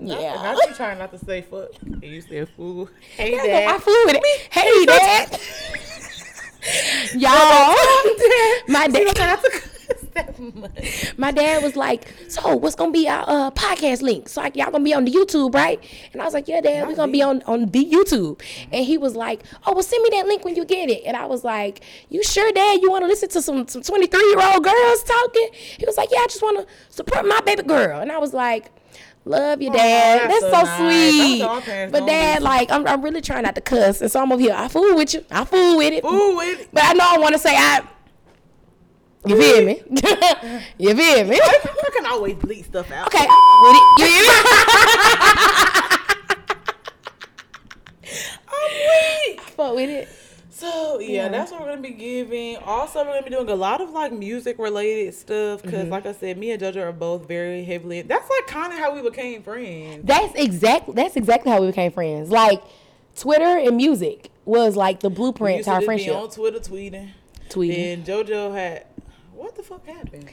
Yeah. 0.03 0.36
Not 0.36 0.57
you 0.67 0.74
trying 0.75 0.98
not 1.00 1.12
to 1.12 1.17
say 1.17 1.41
fuck. 1.41 1.69
And 1.81 2.03
you 2.03 2.22
said 2.22 2.50
fool. 2.50 2.89
Hey, 3.15 3.39
I 3.39 3.45
dad. 3.45 3.81
flew 3.81 4.05
with 4.05 4.15
it. 4.17 4.48
Hey, 4.51 4.86
dad. 4.86 5.39
Y'all, 7.13 7.29
my 8.69 8.88
dad, 8.88 8.93
Not 8.93 8.93
to 8.93 9.13
cuss 9.13 9.69
that 10.13 10.39
much. 10.39 11.13
my 11.17 11.31
dad 11.31 11.62
was 11.62 11.75
like, 11.75 12.07
"So, 12.29 12.55
what's 12.55 12.75
gonna 12.75 12.91
be 12.91 13.07
our 13.10 13.25
uh, 13.27 13.51
podcast 13.51 14.01
link? 14.01 14.29
So, 14.29 14.39
like, 14.41 14.55
y'all 14.55 14.72
gonna 14.72 14.83
be 14.83 14.93
on 14.93 15.03
the 15.05 15.12
YouTube, 15.12 15.53
right?" 15.53 15.83
And 16.13 16.22
I 16.22 16.25
was 16.25 16.33
like, 16.33 16.48
"Yeah, 16.48 16.62
Dad, 16.62 16.88
we're 16.88 16.95
gonna 16.95 17.12
be 17.12 17.22
on 17.22 17.41
on 17.48 17.65
the 17.69 17.86
YouTube." 17.86 18.41
And 18.72 18.86
he 18.86 18.98
was 18.98 19.15
like, 19.15 19.43
"Oh, 19.65 19.74
well, 19.74 19.83
send 19.83 20.03
me 20.03 20.10
that 20.13 20.25
link 20.25 20.45
when 20.45 20.55
you 20.55 20.63
get 20.63 20.89
it." 20.89 21.03
And 21.05 21.17
I 21.17 21.25
was 21.25 21.43
like, 21.43 21.81
"You 22.10 22.24
sure, 22.24 22.50
Dad? 22.53 22.81
You 22.81 22.89
want 22.91 23.03
to 23.03 23.07
listen 23.07 23.27
to 23.29 23.41
some 23.41 23.67
some 23.67 23.81
twenty 23.81 24.07
three 24.07 24.25
year 24.29 24.41
old 24.41 24.63
girls 24.63 25.03
talking?" 25.03 25.50
He 25.53 25.86
was 25.86 25.98
like, 25.98 26.10
"Yeah, 26.12 26.19
I 26.19 26.27
just 26.27 26.41
want 26.41 26.60
to 26.65 26.74
support 26.89 27.25
my 27.27 27.41
baby 27.41 27.63
girl." 27.63 28.00
And 28.00 28.10
I 28.12 28.19
was 28.19 28.33
like. 28.33 28.72
Love 29.25 29.61
you, 29.61 29.69
oh, 29.69 29.73
Dad. 29.73 30.29
that's 30.29 30.41
That's, 30.41 30.67
so 30.67 30.75
so 30.75 31.59
sweet. 31.63 31.91
But 31.91 32.05
Dad, 32.05 32.41
like, 32.41 32.69
I'm, 32.71 32.85
I'm 32.85 33.01
really 33.01 33.21
trying 33.21 33.43
not 33.43 33.55
to 33.55 33.61
cuss, 33.61 34.01
and 34.01 34.11
so 34.11 34.21
I'm 34.21 34.31
over 34.31 34.41
here. 34.41 34.53
I 34.53 34.67
fool 34.67 34.95
with 34.95 35.13
you. 35.13 35.23
I 35.31 35.45
fool 35.45 35.77
with 35.77 35.93
it. 35.93 36.03
Ooh, 36.03 36.39
it. 36.41 36.67
But 36.73 36.83
I 36.85 36.93
know 36.93 37.05
I 37.07 37.17
want 37.17 37.33
to 37.33 37.39
say 37.39 37.55
I. 37.55 37.87
You 39.25 39.39
feel 39.39 39.65
me? 39.65 39.81
you 40.77 40.93
feel 40.93 41.23
me? 41.25 41.39
I 41.41 41.89
can 41.95 42.05
always 42.05 42.35
bleed 42.35 42.65
stuff 42.65 42.91
out. 42.91 43.07
Okay, 43.07 43.25
with 43.25 43.75
it. 43.77 43.83
You 43.99 44.05
hear 44.05 44.23
me? 44.23 44.29
I'm 48.49 48.69
weak. 49.29 49.39
I 49.39 49.51
fuck 49.51 49.75
with 49.75 49.89
it. 49.89 50.09
So 50.49 50.99
yeah, 50.99 51.29
that's 51.29 51.51
what 51.51 51.61
we're 51.61 51.69
gonna 51.69 51.81
be 51.81 51.91
giving. 51.91 52.57
Also, 52.95 53.07
we're 53.07 53.13
gonna 53.15 53.23
be 53.23 53.31
doing 53.31 53.50
a 53.50 53.55
lot 53.55 53.81
of 53.81 53.89
like 53.89 54.12
music 54.12 54.59
related 54.59 55.13
stuff 55.15 55.62
because, 55.63 55.81
Mm-hmm. 55.83 55.91
like 55.91 56.05
I 56.05 56.12
said, 56.13 56.38
me 56.38 56.51
and 56.51 56.62
JoJo 56.62 56.77
are 56.77 56.91
both 56.91 57.27
very 57.27 57.63
heavily. 57.63 58.01
That's 58.03 58.29
like 58.29 58.45
kind 58.47 58.71
of 58.71 58.77
how 58.77 58.93
we 58.93 59.01
became 59.01 59.41
friends. 59.41 60.01
That's 60.05 60.33
exactly 60.35 60.93
that's 60.93 61.15
exactly 61.15 61.51
how 61.51 61.59
we 61.62 61.67
became 61.67 61.91
friends. 61.91 62.29
Like 62.29 62.62
Twitter 63.17 63.43
and 63.57 63.77
music 63.77 64.29
was 64.45 64.75
like 64.75 65.00
the 65.00 65.09
We 65.09 65.15
blueprint 65.15 65.57
used 65.57 65.65
to 65.67 65.71
our 65.71 65.77
just 65.77 65.81
be 65.81 65.85
friendship. 65.88 66.15
on 66.15 66.29
Twitter 66.29 66.59
tweeting. 66.59 67.09
Tweeting. 67.50 67.93
And 67.93 68.05
JoJo 68.05 68.53
had 68.53 68.85
what 69.33 69.55
the 69.55 69.63
fuck 69.63 69.85
happened? 69.88 70.29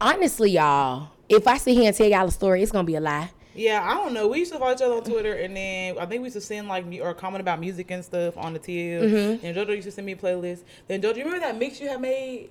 Honestly, 0.00 0.52
y'all, 0.52 1.08
if 1.28 1.48
I 1.48 1.56
sit 1.58 1.74
here 1.74 1.88
and 1.88 1.96
tell 1.96 2.06
y'all 2.08 2.28
a 2.28 2.30
story, 2.30 2.62
it's 2.62 2.70
gonna 2.72 2.84
be 2.86 2.94
a 2.94 3.00
lie. 3.00 3.30
Yeah, 3.54 3.88
I 3.88 3.94
don't 3.94 4.12
know. 4.12 4.28
We 4.28 4.40
used 4.40 4.52
to 4.52 4.58
follow 4.58 4.72
each 4.72 4.82
other 4.82 4.94
on 4.94 5.04
Twitter, 5.04 5.34
and 5.34 5.56
then 5.56 5.96
I 5.98 6.06
think 6.06 6.22
we 6.22 6.26
used 6.26 6.34
to 6.34 6.40
send 6.40 6.68
like 6.68 6.84
or 7.00 7.14
comment 7.14 7.40
about 7.40 7.60
music 7.60 7.90
and 7.90 8.04
stuff 8.04 8.36
on 8.36 8.52
the 8.52 8.58
TL. 8.58 9.02
Mm-hmm. 9.02 9.46
And 9.46 9.56
JoJo 9.56 9.76
used 9.76 9.84
to 9.86 9.92
send 9.92 10.06
me 10.06 10.14
playlists. 10.14 10.62
Then 10.88 11.00
JoJo, 11.00 11.16
you 11.16 11.24
remember 11.24 11.40
that 11.46 11.56
mix 11.56 11.80
you 11.80 11.88
had 11.88 12.00
made? 12.00 12.50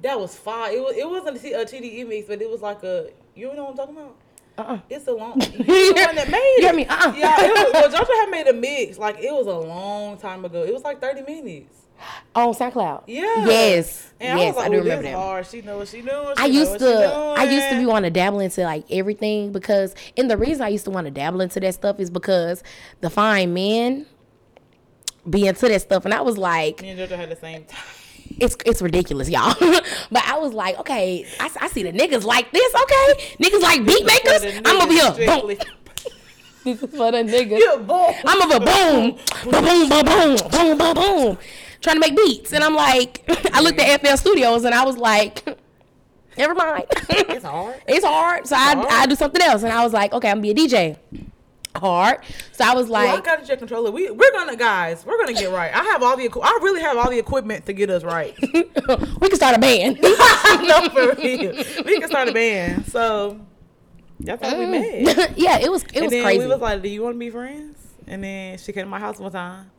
That 0.00 0.18
was 0.18 0.36
fire. 0.36 0.72
It 0.72 0.80
was. 0.80 0.96
It 0.96 1.08
wasn't 1.08 1.36
a 1.36 1.64
TDE 1.64 2.08
mix, 2.08 2.28
but 2.28 2.40
it 2.40 2.48
was 2.48 2.62
like 2.62 2.82
a. 2.84 3.10
You 3.34 3.52
know 3.54 3.64
what 3.64 3.70
I'm 3.70 3.76
talking 3.76 3.96
about? 3.96 4.16
Uh-uh. 4.58 4.78
It's 4.90 5.06
a 5.06 5.12
long. 5.12 5.40
You 5.40 5.94
the 5.94 6.02
one 6.06 6.16
that 6.16 6.28
made 6.30 6.56
it. 6.58 6.74
me? 6.74 6.86
Uh-uh. 6.86 7.12
Yeah. 7.16 7.36
It 7.44 7.50
was, 7.52 7.72
well, 7.72 7.90
JoJo 8.04 8.20
had 8.20 8.30
made 8.30 8.46
a 8.48 8.52
mix. 8.52 8.98
Like 8.98 9.18
it 9.20 9.32
was 9.32 9.46
a 9.46 9.54
long 9.54 10.16
time 10.18 10.44
ago. 10.44 10.62
It 10.64 10.72
was 10.74 10.82
like 10.82 11.00
30 11.00 11.22
minutes. 11.22 11.74
On 12.36 12.54
SoundCloud. 12.54 13.04
Yeah. 13.08 13.44
Yes. 13.46 14.12
And 14.20 14.38
yes, 14.38 14.54
I, 14.54 14.58
like, 14.58 14.66
I 14.66 14.68
do 14.70 14.78
remember 14.78 15.02
that. 15.02 15.14
hard. 15.16 15.46
She 15.46 15.62
know 15.62 15.78
what 15.78 15.88
she. 15.88 15.98
I 15.98 16.00
She 16.00 16.06
know 16.06 16.46
used 16.46 16.78
to 16.78 17.34
I 17.38 17.44
used 17.44 17.68
to 17.68 17.74
be 17.74 17.76
doing." 17.80 17.86
want 17.88 18.04
to 18.04 18.10
dabble 18.10 18.38
into 18.40 18.62
like 18.62 18.84
everything 18.90 19.50
because 19.52 19.94
and 20.16 20.30
the 20.30 20.36
reason 20.36 20.62
I 20.62 20.68
used 20.68 20.84
to 20.84 20.90
want 20.92 21.06
to 21.06 21.10
dabble 21.10 21.40
into 21.40 21.58
that 21.60 21.74
stuff 21.74 21.98
is 21.98 22.08
because 22.10 22.62
the 23.00 23.10
fine 23.10 23.52
men 23.52 24.06
be 25.28 25.46
into 25.48 25.68
that 25.68 25.80
stuff 25.82 26.04
and 26.04 26.14
I 26.14 26.20
was 26.20 26.38
like 26.38 26.82
Me 26.82 26.90
and 26.90 27.00
JoJo 27.00 27.16
had 27.16 27.30
the 27.30 27.36
same 27.36 27.64
time 27.64 27.80
it's 28.40 28.56
it's 28.64 28.82
ridiculous, 28.82 29.28
y'all. 29.28 29.54
but 30.10 30.24
I 30.26 30.38
was 30.38 30.52
like, 30.52 30.78
okay, 30.80 31.26
I, 31.40 31.50
I, 31.60 31.68
see 31.68 31.82
the 31.82 31.92
niggas 31.92 32.24
like 32.24 32.50
this. 32.52 32.74
Okay, 32.74 33.36
niggas 33.40 33.60
like 33.60 33.84
beat 33.84 34.04
makers. 34.04 34.44
I'm 34.64 34.78
gonna 34.78 34.88
be 34.88 34.98
a 34.98 35.26
Boom. 35.26 35.48
this 36.64 36.82
is 36.82 36.90
for 36.90 37.12
the 37.12 37.18
niggas. 37.18 37.58
Yeah, 37.58 38.20
I'm 38.24 38.38
gonna 38.38 38.60
boom, 38.60 39.18
ba 39.50 39.62
boom, 39.62 39.88
ba 39.88 40.04
boom, 40.04 40.50
boom, 40.50 40.78
ba 40.78 40.94
boom, 40.94 41.38
trying 41.80 41.96
to 41.96 42.00
make 42.00 42.16
beats. 42.16 42.52
And 42.52 42.62
I'm 42.62 42.74
like, 42.74 43.24
I 43.52 43.60
looked 43.60 43.80
at 43.80 44.00
FL 44.00 44.16
Studios 44.16 44.64
and 44.64 44.74
I 44.74 44.84
was 44.84 44.96
like. 44.96 45.44
Never 46.36 46.54
mind. 46.54 46.84
it's 47.08 47.44
hard. 47.44 47.82
It's 47.88 48.04
hard. 48.04 48.46
So 48.46 48.54
it's 48.54 48.64
I, 48.64 48.74
hard. 48.76 48.86
I 48.88 49.06
do 49.06 49.16
something 49.16 49.42
else. 49.42 49.64
And 49.64 49.72
I 49.72 49.82
was 49.82 49.92
like, 49.92 50.12
okay, 50.12 50.30
I'm 50.30 50.40
going 50.40 50.54
to 50.54 50.64
be 50.64 50.66
a 50.66 50.96
DJ. 50.96 51.27
Hard. 51.76 52.20
So 52.52 52.64
I 52.64 52.74
was 52.74 52.88
Well, 52.88 53.06
I 53.06 53.14
like, 53.14 53.24
got 53.24 53.42
a 53.42 53.46
jet 53.46 53.58
controller. 53.58 53.90
We 53.90 54.10
we're 54.10 54.32
gonna 54.32 54.56
guys. 54.56 55.04
We're 55.04 55.18
gonna 55.18 55.34
get 55.34 55.52
right. 55.52 55.72
I 55.72 55.84
have 55.84 56.02
all 56.02 56.16
the. 56.16 56.28
I 56.42 56.58
really 56.62 56.80
have 56.80 56.96
all 56.96 57.10
the 57.10 57.18
equipment 57.18 57.66
to 57.66 57.72
get 57.72 57.90
us 57.90 58.02
right. 58.04 58.34
we 58.42 59.28
can 59.28 59.36
start 59.36 59.56
a 59.56 59.60
band. 59.60 60.00
no, 60.02 60.88
for 60.88 61.14
real. 61.14 61.52
We 61.84 62.00
can 62.00 62.08
start 62.08 62.28
a 62.28 62.32
band. 62.32 62.86
So 62.86 63.40
that's 64.20 64.44
how 64.44 64.58
we 64.58 64.64
mm. 64.64 65.16
met. 65.16 65.32
yeah, 65.38 65.58
it 65.58 65.70
was 65.70 65.84
it 65.84 65.96
and 65.96 66.04
was 66.04 66.10
then 66.12 66.24
crazy. 66.24 66.38
we 66.40 66.46
was 66.46 66.60
like, 66.60 66.82
"Do 66.82 66.88
you 66.88 67.02
want 67.02 67.14
to 67.14 67.18
be 67.18 67.30
friends?" 67.30 67.76
And 68.06 68.24
then 68.24 68.58
she 68.58 68.72
came 68.72 68.84
to 68.84 68.90
my 68.90 68.98
house 68.98 69.18
one 69.18 69.30
time. 69.30 69.70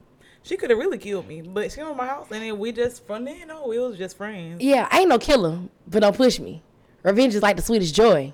She 0.43 0.55
could 0.55 0.69
have 0.69 0.79
really 0.79 0.98
killed 0.98 1.27
me, 1.27 1.41
but 1.41 1.72
she 1.72 1.77
came 1.77 1.88
to 1.88 1.93
my 1.93 2.05
house, 2.05 2.27
and 2.31 2.41
then 2.41 2.58
we 2.58 2.72
just 2.72 3.05
from 3.05 3.25
then 3.25 3.51
on, 3.51 3.67
we 3.67 3.77
was 3.79 3.98
just 3.98 4.15
friends. 4.15 4.62
yeah, 4.62 4.88
I 4.89 5.01
ain't 5.01 5.10
no 5.10 5.19
killer, 5.19 5.60
but 5.88 6.00
don't 6.00 6.15
push 6.15 6.39
me. 6.39 6.63
Revenge 7.03 7.36
is 7.36 7.41
like 7.41 7.55
the 7.55 7.62
sweetest 7.62 7.93
joy. 7.93 8.34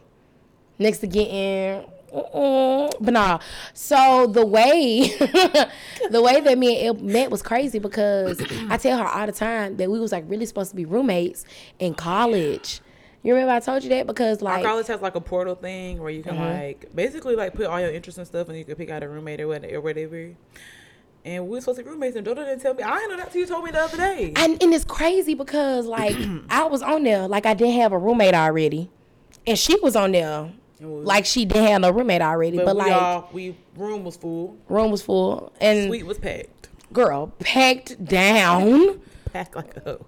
Next 0.77 0.99
to 0.99 1.07
getting. 1.07 1.89
But 2.15 3.11
nah. 3.11 3.39
So 3.73 4.27
the 4.27 4.45
way, 4.45 5.07
the 6.09 6.21
way 6.21 6.39
that 6.41 6.57
me 6.57 6.87
and 6.87 6.97
Elle 6.99 7.03
met 7.05 7.31
was 7.31 7.41
crazy 7.41 7.79
because 7.79 8.41
I 8.69 8.77
tell 8.77 8.97
her 8.97 9.05
all 9.05 9.25
the 9.25 9.31
time 9.31 9.77
that 9.77 9.89
we 9.89 9.99
was 9.99 10.11
like 10.11 10.23
really 10.27 10.45
supposed 10.45 10.69
to 10.71 10.75
be 10.75 10.85
roommates 10.85 11.45
in 11.79 11.93
college. 11.93 12.81
You 13.23 13.33
remember 13.33 13.53
I 13.53 13.59
told 13.59 13.83
you 13.83 13.89
that 13.89 14.05
because 14.05 14.41
Our 14.43 14.53
like 14.55 14.63
college 14.63 14.87
has 14.87 15.01
like 15.01 15.15
a 15.15 15.21
portal 15.21 15.55
thing 15.55 15.99
where 15.99 16.11
you 16.11 16.21
can 16.21 16.35
Mm-hmm. 16.35 16.43
like 16.43 16.95
basically 16.95 17.35
like 17.35 17.53
put 17.55 17.65
all 17.65 17.81
your 17.81 17.91
interests 17.91 18.17
and 18.19 18.27
stuff, 18.27 18.49
and 18.49 18.57
you 18.57 18.63
can 18.63 18.75
pick 18.75 18.89
out 18.89 19.03
a 19.03 19.09
roommate 19.09 19.41
or 19.41 19.47
whatever. 19.47 20.35
And 21.25 21.43
we 21.45 21.49
were 21.49 21.59
supposed 21.59 21.79
to 21.79 21.83
be 21.83 21.89
roommates, 21.89 22.15
and 22.15 22.23
Dodo 22.23 22.45
didn't 22.45 22.61
tell 22.61 22.75
me. 22.75 22.83
I 22.83 22.97
didn't 22.97 23.09
know 23.09 23.17
that 23.17 23.31
till 23.31 23.41
you 23.41 23.47
told 23.47 23.65
me 23.65 23.71
the 23.71 23.79
other 23.79 23.97
day. 23.97 24.31
And 24.35 24.61
and 24.61 24.73
it's 24.73 24.85
crazy 24.85 25.33
because 25.33 25.87
like 25.87 26.15
I 26.49 26.65
was 26.65 26.83
on 26.83 27.03
there 27.03 27.27
like 27.27 27.47
I 27.47 27.55
didn't 27.55 27.73
have 27.81 27.91
a 27.93 27.97
roommate 27.97 28.35
already, 28.35 28.91
and 29.47 29.57
she 29.57 29.75
was 29.79 29.95
on 29.95 30.11
there 30.11 30.51
like 30.85 31.25
she 31.25 31.45
didn't 31.45 31.67
have 31.67 31.81
no 31.81 31.91
roommate 31.91 32.21
already. 32.21 32.57
But, 32.57 32.65
but, 32.65 32.75
we 32.75 32.81
like 32.81 32.91
all 32.93 33.29
we 33.33 33.55
room 33.75 34.03
was 34.03 34.15
full, 34.17 34.57
room 34.69 34.91
was 34.91 35.01
full 35.01 35.51
and 35.61 35.87
suite 35.89 36.05
was 36.05 36.17
packed, 36.17 36.69
girl 36.93 37.27
packed 37.39 38.03
down. 38.03 39.01
packed 39.33 39.55
like 39.55 39.75
a 39.77 39.79
hoe. 39.81 40.05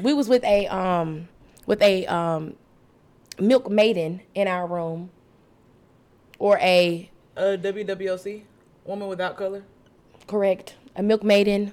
we 0.00 0.12
was 0.14 0.28
with 0.28 0.44
a 0.44 0.66
um 0.68 1.28
with 1.66 1.80
a 1.82 2.06
um 2.06 2.54
milk 3.38 3.70
maiden 3.70 4.20
in 4.34 4.46
our 4.48 4.66
room, 4.66 5.10
or 6.38 6.58
a 6.60 7.10
Uh, 7.36 7.56
WWOC, 7.58 8.42
woman 8.84 9.08
without 9.08 9.36
color. 9.36 9.62
correct 10.26 10.74
a 10.96 11.02
milk 11.02 11.22
maiden, 11.22 11.72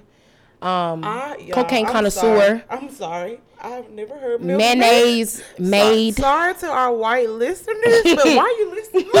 um 0.62 1.02
I, 1.04 1.48
cocaine 1.52 1.86
I'm 1.86 1.92
connoisseur. 1.92 2.20
sorry. 2.20 2.62
I'm 2.68 2.90
sorry. 2.90 3.40
I've 3.60 3.90
never 3.90 4.14
heard 4.16 4.40
milk 4.42 4.58
mayonnaise 4.58 5.42
made. 5.58 6.16
So- 6.16 6.22
sorry 6.22 6.54
to 6.54 6.66
our 6.68 6.92
white 6.92 7.28
listeners, 7.30 8.02
but 8.04 8.24
why 8.24 8.38
are 8.38 8.58
you 8.60 8.70
listening? 8.70 9.10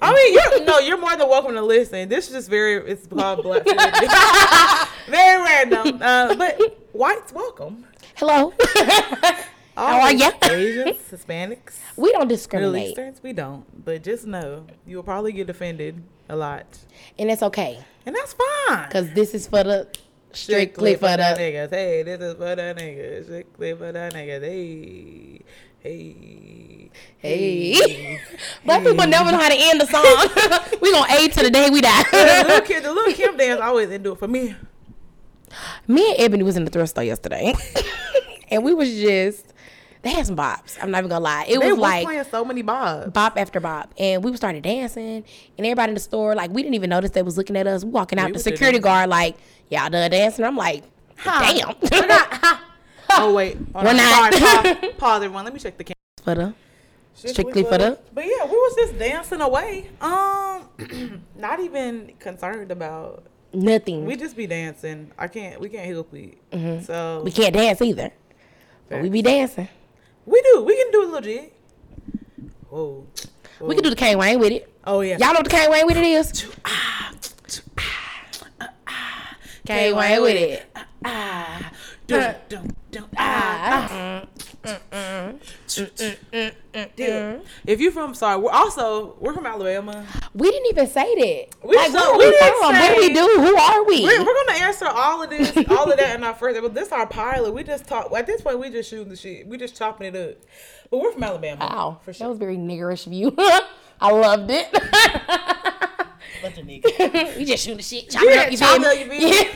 I 0.00 0.12
mean, 0.12 0.34
you're 0.34 0.64
no, 0.66 0.78
you're 0.80 0.98
more 1.00 1.16
than 1.16 1.28
welcome 1.28 1.54
to 1.54 1.62
listen. 1.62 2.08
This 2.10 2.26
is 2.26 2.32
just 2.34 2.50
very, 2.50 2.74
it's 2.90 3.06
called 3.06 3.42
black. 3.42 3.64
very 5.08 5.42
random, 5.42 6.02
uh, 6.02 6.34
but 6.34 6.78
whites 6.92 7.32
welcome. 7.32 7.86
Hello. 8.16 8.52
How 9.76 9.86
are 9.86 10.00
Always. 10.02 10.20
ya? 10.20 10.30
Asians, 10.42 10.96
Hispanics, 11.10 11.78
we 11.96 12.12
don't 12.12 12.20
Middle 12.22 12.36
discriminate, 12.36 12.90
Easterns, 12.90 13.20
we 13.22 13.32
don't. 13.32 13.84
But 13.84 14.02
just 14.04 14.26
know 14.26 14.66
you 14.86 14.96
will 14.96 15.02
probably 15.02 15.32
get 15.32 15.50
offended 15.50 16.02
a 16.28 16.36
lot, 16.36 16.78
and 17.18 17.30
it's 17.30 17.42
okay. 17.42 17.80
and 18.06 18.14
that's 18.14 18.34
fine. 18.34 18.90
Cause 18.90 19.10
this 19.14 19.34
is 19.34 19.46
for 19.48 19.64
the 19.64 19.88
strictly 20.32 20.94
for 20.94 21.08
the 21.08 21.34
niggas. 21.38 21.70
Hey, 21.70 22.02
this 22.04 22.20
is 22.20 22.34
for 22.34 22.54
the 22.54 22.74
niggas. 22.78 23.24
Strictly 23.24 23.72
for 23.74 23.90
the 23.92 23.98
niggas. 24.14 24.42
Hey, 24.42 25.40
hey, 25.80 26.90
hey. 27.18 28.20
Black 28.64 28.82
people 28.84 29.06
never 29.06 29.32
know 29.32 29.38
how 29.38 29.48
to 29.48 29.56
end 29.58 29.80
the 29.80 29.86
song. 29.86 30.78
we 30.80 30.92
gonna 30.92 31.12
aid 31.14 31.32
to 31.32 31.42
the 31.42 31.50
day 31.50 31.68
we 31.70 31.80
the 31.80 31.88
die. 31.88 32.42
little 32.42 32.60
kid, 32.60 32.84
the 32.84 32.92
little 32.92 33.12
Kim 33.12 33.36
dance 33.36 33.60
always 33.60 33.88
didn't 33.88 34.04
do 34.04 34.12
it 34.12 34.18
for 34.18 34.28
me. 34.28 34.54
Me 35.88 36.10
and 36.12 36.20
Ebony 36.20 36.42
was 36.44 36.56
in 36.56 36.64
the 36.64 36.70
thrift 36.70 36.90
store 36.90 37.04
yesterday, 37.04 37.54
and 38.50 38.62
we 38.64 38.72
was 38.74 38.88
just 38.94 39.52
they 40.04 40.10
had 40.10 40.26
some 40.26 40.36
bops. 40.36 40.78
I'm 40.80 40.90
not 40.92 40.98
even 40.98 41.08
gonna 41.10 41.24
lie. 41.24 41.46
It 41.48 41.58
They 41.58 41.66
was 41.66 41.70
was 41.70 41.78
like 41.80 42.04
playing 42.04 42.24
so 42.30 42.44
many 42.44 42.62
bops, 42.62 43.12
bop 43.12 43.36
after 43.36 43.58
bop, 43.58 43.92
and 43.98 44.22
we 44.22 44.36
started 44.36 44.62
dancing, 44.62 45.24
and 45.58 45.66
everybody 45.66 45.90
in 45.90 45.94
the 45.94 46.00
store 46.00 46.34
like 46.36 46.50
we 46.52 46.62
didn't 46.62 46.74
even 46.76 46.90
notice 46.90 47.10
they 47.10 47.22
was 47.22 47.36
looking 47.36 47.56
at 47.56 47.66
us. 47.66 47.82
We 47.84 47.90
walking 47.90 48.18
out, 48.20 48.26
We 48.26 48.32
the 48.34 48.38
security 48.38 48.78
guard 48.78 49.10
like 49.10 49.36
y'all 49.70 49.90
done 49.90 50.08
dancing. 50.10 50.44
I'm 50.44 50.56
like, 50.56 50.84
damn. 51.24 51.74
Oh 53.16 53.32
wait, 53.34 53.56
hold 53.56 53.84
We're 53.84 53.90
on. 53.90 53.96
not. 53.96 54.34
Sorry, 54.34 54.74
pause, 54.74 54.92
pause, 54.98 55.22
everyone. 55.22 55.44
Let 55.44 55.54
me 55.54 55.60
check 55.60 55.76
the 55.78 55.84
camera. 55.84 55.94
for 56.24 56.34
the 56.34 56.54
Strictly 57.32 57.62
for 57.62 57.78
the- 57.78 57.98
But 58.12 58.24
yeah, 58.24 58.44
we 58.46 58.50
was 58.56 58.74
just 58.76 58.98
dancing 58.98 59.40
away. 59.40 59.88
Um, 60.00 61.22
not 61.36 61.60
even 61.60 62.12
concerned 62.18 62.70
about. 62.72 63.24
nothing. 63.52 64.04
We 64.04 64.16
just 64.16 64.36
be 64.36 64.46
dancing. 64.48 65.12
I 65.16 65.28
can't. 65.28 65.60
We 65.60 65.68
can't 65.68 65.86
help 65.86 66.12
it. 66.14 66.38
So 66.50 66.58
Mm-hmm. 66.58 67.24
we 67.24 67.30
can't 67.30 67.54
dance 67.54 67.80
either, 67.82 68.10
but 68.88 69.00
we 69.02 69.10
be 69.10 69.22
dancing. 69.22 69.68
We 70.26 70.42
do. 70.42 70.62
We 70.64 70.76
can 70.76 70.90
do 70.90 71.02
a 71.02 71.06
little 71.06 71.20
jig. 71.20 71.52
Whoa. 72.70 73.06
Whoa. 73.58 73.66
We 73.68 73.74
can 73.74 73.84
do 73.84 73.90
the 73.90 73.96
Kane 73.96 74.18
Wayne 74.18 74.38
with 74.38 74.52
it. 74.52 74.72
Oh 74.84 75.00
yeah. 75.00 75.16
Y'all 75.18 75.32
know 75.32 75.40
what 75.40 75.44
the 75.44 75.50
Kane 75.50 75.70
Wayne 75.70 75.86
with 75.86 75.96
it 75.96 76.04
is? 76.04 76.46
Ah, 76.64 77.12
ah, 77.78 78.26
uh, 78.60 78.66
ah. 78.86 79.36
Kane 79.66 79.96
Wayne 79.96 80.22
with 80.22 80.36
it. 80.36 80.66
Ah, 81.04 81.72
dun, 82.06 82.34
dun, 82.48 82.76
dun, 82.90 83.04
ah, 83.16 83.88
Ah. 83.90 84.26
Dude, 86.96 87.42
If 87.66 87.80
you 87.80 87.90
from 87.90 88.14
sorry, 88.14 88.40
we're 88.40 88.50
also 88.50 89.16
we're 89.20 89.34
from 89.34 89.46
Alabama. 89.46 90.06
We 90.34 90.50
didn't 90.50 90.68
even 90.70 90.86
say 90.86 91.14
that. 91.14 91.56
We 91.66 91.76
like, 91.76 91.90
so- 91.90 91.98
where 91.98 92.12
are 92.14 92.18
we 92.18 92.24
we 92.26 92.30
didn't 92.30 92.58
from? 92.58 92.72
What 92.72 92.94
do 92.94 93.00
we 93.00 93.12
do? 93.14 93.20
Who 93.42 93.56
are 93.56 93.84
we? 93.84 94.02
We're, 94.04 94.24
we're 94.24 94.46
gonna 94.46 94.58
answer 94.64 94.86
all 94.86 95.22
of 95.22 95.30
this, 95.30 95.56
all 95.68 95.90
of 95.90 95.98
that 95.98 96.16
in 96.16 96.24
our 96.24 96.34
first. 96.34 96.60
But 96.60 96.74
this 96.74 96.92
our 96.92 97.06
pilot. 97.06 97.52
We 97.52 97.62
just 97.62 97.86
talk 97.86 98.10
at 98.12 98.26
this 98.26 98.40
point. 98.40 98.58
We 98.58 98.70
just 98.70 98.88
shooting 98.90 99.08
the 99.10 99.16
shit. 99.16 99.46
We 99.46 99.58
just 99.58 99.76
chopping 99.76 100.14
it 100.14 100.16
up. 100.30 100.36
But 100.90 100.98
we're 101.00 101.12
from 101.12 101.24
Alabama. 101.24 101.60
Wow, 101.66 102.00
for 102.04 102.12
sure. 102.12 102.24
that 102.24 102.30
was 102.30 102.38
very 102.38 102.56
niggerish 102.56 103.06
of 103.06 103.12
you. 103.12 103.34
I 104.00 104.10
loved 104.10 104.50
it. 104.50 104.70
Bunch 106.42 106.58
of 106.58 106.66
niggas. 106.66 107.36
we 107.38 107.44
just 107.44 107.64
shooting 107.64 107.76
the 107.78 107.82
shit, 107.82 108.10
chopping 108.10 108.30
Yeah, 108.30 108.40
up. 108.42 108.50
You 108.50 108.56
chopping 108.58 108.84
up, 108.84 108.98
you 108.98 109.08
feel 109.10 109.30
me? 109.30 109.50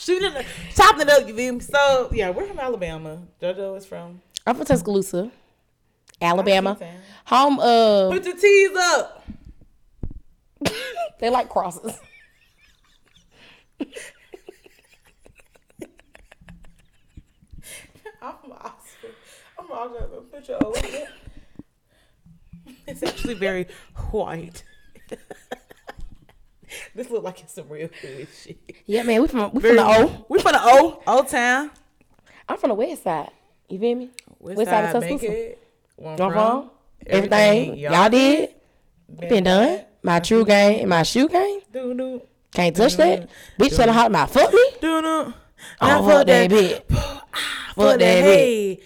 Shooting, 0.00 0.32
chopping 0.74 1.02
it 1.02 1.10
up. 1.10 1.28
You 1.28 1.36
feel 1.36 1.52
me? 1.52 1.60
So 1.60 2.08
yeah, 2.10 2.30
we're 2.30 2.46
from 2.46 2.58
Alabama. 2.58 3.18
JoJo 3.42 3.76
is 3.76 3.84
from. 3.84 4.22
I'm 4.46 4.56
from 4.56 4.64
Tuscaloosa, 4.64 5.30
Alabama, 6.22 6.78
home 7.26 7.60
of. 7.60 8.10
Put 8.10 8.24
your 8.24 8.36
T's 8.36 8.70
up. 8.76 9.28
They 11.18 11.28
like 11.28 11.50
crosses. 11.50 12.00
I'm 18.22 18.34
Oxford. 18.52 19.14
I'm 19.58 19.70
Oxford. 19.70 20.32
Put 20.32 20.48
your 20.48 20.64
O 20.64 20.72
in 20.72 20.84
it. 20.86 21.08
It's 22.86 23.02
actually 23.02 23.34
very 23.34 23.66
white. 24.10 24.64
this 26.94 27.10
look 27.10 27.22
like 27.22 27.40
it's 27.40 27.54
some 27.54 27.68
real 27.68 27.88
good 28.02 28.28
shit. 28.34 28.58
Yeah, 28.86 29.02
man, 29.02 29.22
we 29.22 29.28
from 29.28 29.52
we 29.52 29.60
Very, 29.60 29.76
from 29.76 29.86
the 29.86 29.92
O. 29.92 30.26
We 30.28 30.40
from 30.40 30.52
the 30.52 30.60
O, 30.62 31.02
Old 31.06 31.28
Town. 31.28 31.70
I'm 32.48 32.56
from 32.58 32.70
the 32.70 32.74
West 32.74 33.04
Side. 33.04 33.30
You 33.68 33.78
feel 33.78 33.94
me? 33.94 34.10
West 34.40 34.68
side 34.68 34.84
of 34.86 34.92
Tuscaloosa. 34.92 35.26
Bankhead, 35.26 35.58
One 35.96 36.18
Y'all 36.18 36.30
from. 36.30 36.62
from? 36.62 36.70
Everything 37.06 37.76
y'all 37.76 38.08
did 38.10 38.54
been 39.28 39.44
done. 39.44 39.84
My 40.02 40.20
true 40.20 40.44
game 40.44 40.80
and 40.80 40.88
my 40.88 41.02
shoe 41.02 41.28
game. 41.28 41.60
Do 41.72 41.94
do 41.94 42.22
Can't 42.52 42.74
touch 42.74 42.96
that. 42.96 43.28
Bitch, 43.58 43.76
tell 43.76 43.86
her 43.86 43.92
how 43.92 44.08
my 44.08 44.26
fuck 44.26 44.52
me. 44.52 44.70
do 44.80 45.02
do. 45.02 45.34
Oh, 45.80 46.08
fuck 46.08 46.26
that 46.26 46.50
bitch. 46.50 46.82
Fuck 46.88 47.98
that 47.98 48.24
bitch. 48.24 48.80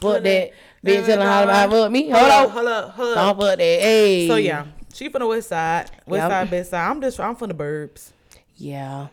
Fuck 0.00 0.22
that 0.22 0.52
bitch 0.84 1.06
telling 1.06 1.26
how 1.26 1.44
to 1.44 1.70
fuck 1.70 1.90
me. 1.92 2.10
Hold 2.10 2.30
Hold 2.50 2.66
up, 2.66 2.90
hold 2.90 3.16
up, 3.18 3.36
Don't 3.36 3.38
fuck 3.48 3.58
that. 3.58 3.80
Hey. 3.80 4.28
So 4.28 4.36
yeah, 4.36 4.66
she 4.92 5.08
from 5.08 5.20
the 5.20 5.26
west 5.26 5.48
side, 5.48 5.90
west 6.06 6.22
Yep. 6.22 6.30
side, 6.30 6.50
best 6.50 6.70
side. 6.70 6.90
I'm 6.90 7.00
just, 7.00 7.20
I'm 7.20 7.36
from 7.36 7.48
the 7.48 7.54
burbs. 7.54 8.10
Yeah. 8.56 9.08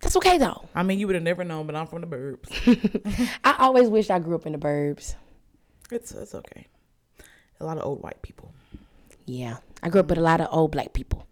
That's 0.00 0.16
okay 0.16 0.38
though. 0.38 0.68
I 0.74 0.82
mean, 0.82 0.98
you 0.98 1.06
would 1.06 1.14
have 1.14 1.22
never 1.22 1.44
known, 1.44 1.66
but 1.66 1.76
I'm 1.76 1.86
from 1.86 2.00
the 2.00 2.06
burbs. 2.06 3.38
I 3.44 3.56
always 3.58 3.88
wished 3.88 4.10
I 4.10 4.18
grew 4.18 4.34
up 4.34 4.46
in 4.46 4.52
the 4.52 4.58
burbs. 4.58 5.14
it's, 5.90 6.12
it's 6.12 6.34
okay. 6.34 6.66
A 7.60 7.64
lot 7.64 7.76
of 7.78 7.84
old 7.84 8.02
white 8.02 8.20
people. 8.22 8.52
Yeah. 9.26 9.58
I 9.82 9.88
grew 9.90 10.00
up 10.00 10.08
with 10.08 10.18
a 10.18 10.22
lot 10.22 10.40
of 10.40 10.48
old 10.50 10.70
black 10.72 10.92
people. 10.94 11.26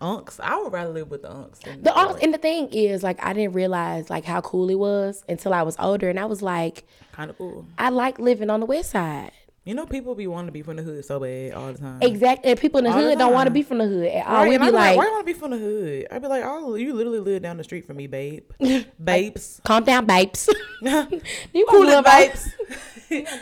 Unks. 0.00 0.40
I 0.40 0.58
would 0.60 0.72
rather 0.72 0.90
live 0.90 1.10
with 1.10 1.22
the 1.22 1.28
unks. 1.28 1.60
The 1.82 1.92
honest, 1.94 2.22
and 2.24 2.32
the 2.32 2.38
thing 2.38 2.68
is, 2.72 3.02
like, 3.02 3.22
I 3.22 3.34
didn't 3.34 3.52
realize 3.52 4.08
like 4.08 4.24
how 4.24 4.40
cool 4.40 4.70
it 4.70 4.74
was 4.78 5.22
until 5.28 5.52
I 5.52 5.62
was 5.62 5.76
older, 5.78 6.08
and 6.08 6.18
I 6.18 6.24
was 6.24 6.40
like, 6.42 6.84
kind 7.12 7.30
of 7.30 7.36
cool. 7.36 7.66
I 7.78 7.90
like 7.90 8.18
living 8.18 8.48
on 8.50 8.60
the 8.60 8.66
west 8.66 8.90
side. 8.90 9.32
You 9.64 9.74
know, 9.74 9.86
people 9.86 10.16
be 10.16 10.26
wanting 10.26 10.46
to 10.48 10.52
be 10.52 10.62
from 10.62 10.74
the 10.76 10.82
hood 10.82 11.04
so 11.04 11.20
bad 11.20 11.52
all 11.52 11.72
the 11.72 11.78
time. 11.78 11.98
Exactly. 12.02 12.50
And 12.50 12.58
people 12.58 12.78
in 12.78 12.84
the 12.84 12.90
All 12.90 13.00
the 13.00 13.10
hood 13.10 13.18
don't 13.18 13.32
want 13.32 13.46
to 13.46 13.52
be 13.52 13.62
from 13.62 13.78
the 13.78 13.86
hood 13.86 14.06
at 14.08 14.26
all. 14.26 14.34
Right, 14.42 14.48
We 14.48 14.58
be 14.58 14.64
like, 14.64 14.72
like, 14.72 14.96
why 14.96 15.04
you 15.04 15.12
want 15.12 15.24
to 15.26 15.32
be 15.32 15.38
from 15.38 15.50
the 15.52 15.58
hood? 15.58 16.06
I'd 16.10 16.20
be 16.20 16.26
like, 16.26 16.42
oh, 16.44 16.74
you 16.74 16.92
literally 16.92 17.20
live 17.20 17.42
down 17.42 17.58
the 17.58 17.64
street 17.64 17.84
from 17.86 17.96
me, 17.96 18.08
babe. 18.08 18.50
Babes. 19.04 19.60
calm 19.64 19.84
down, 19.84 20.04
babes. 20.06 20.48
you 20.82 21.66
Cool 21.68 21.86
love 21.86 22.04
it, 22.08 22.32
babes. 22.32 22.50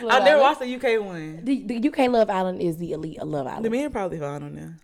I 0.06 0.20
never 0.20 0.40
watched 0.42 0.60
the 0.60 0.74
UK 0.74 1.02
one. 1.02 1.42
The, 1.42 1.62
the 1.62 1.88
UK 1.88 2.10
Love 2.10 2.28
Island 2.28 2.60
is 2.60 2.76
the 2.76 2.92
elite 2.92 3.18
of 3.18 3.28
Love 3.28 3.46
Island. 3.46 3.64
The 3.64 3.70
men 3.70 3.90
probably 3.90 4.18
fine 4.18 4.42
on 4.42 4.54
there. 4.54 4.76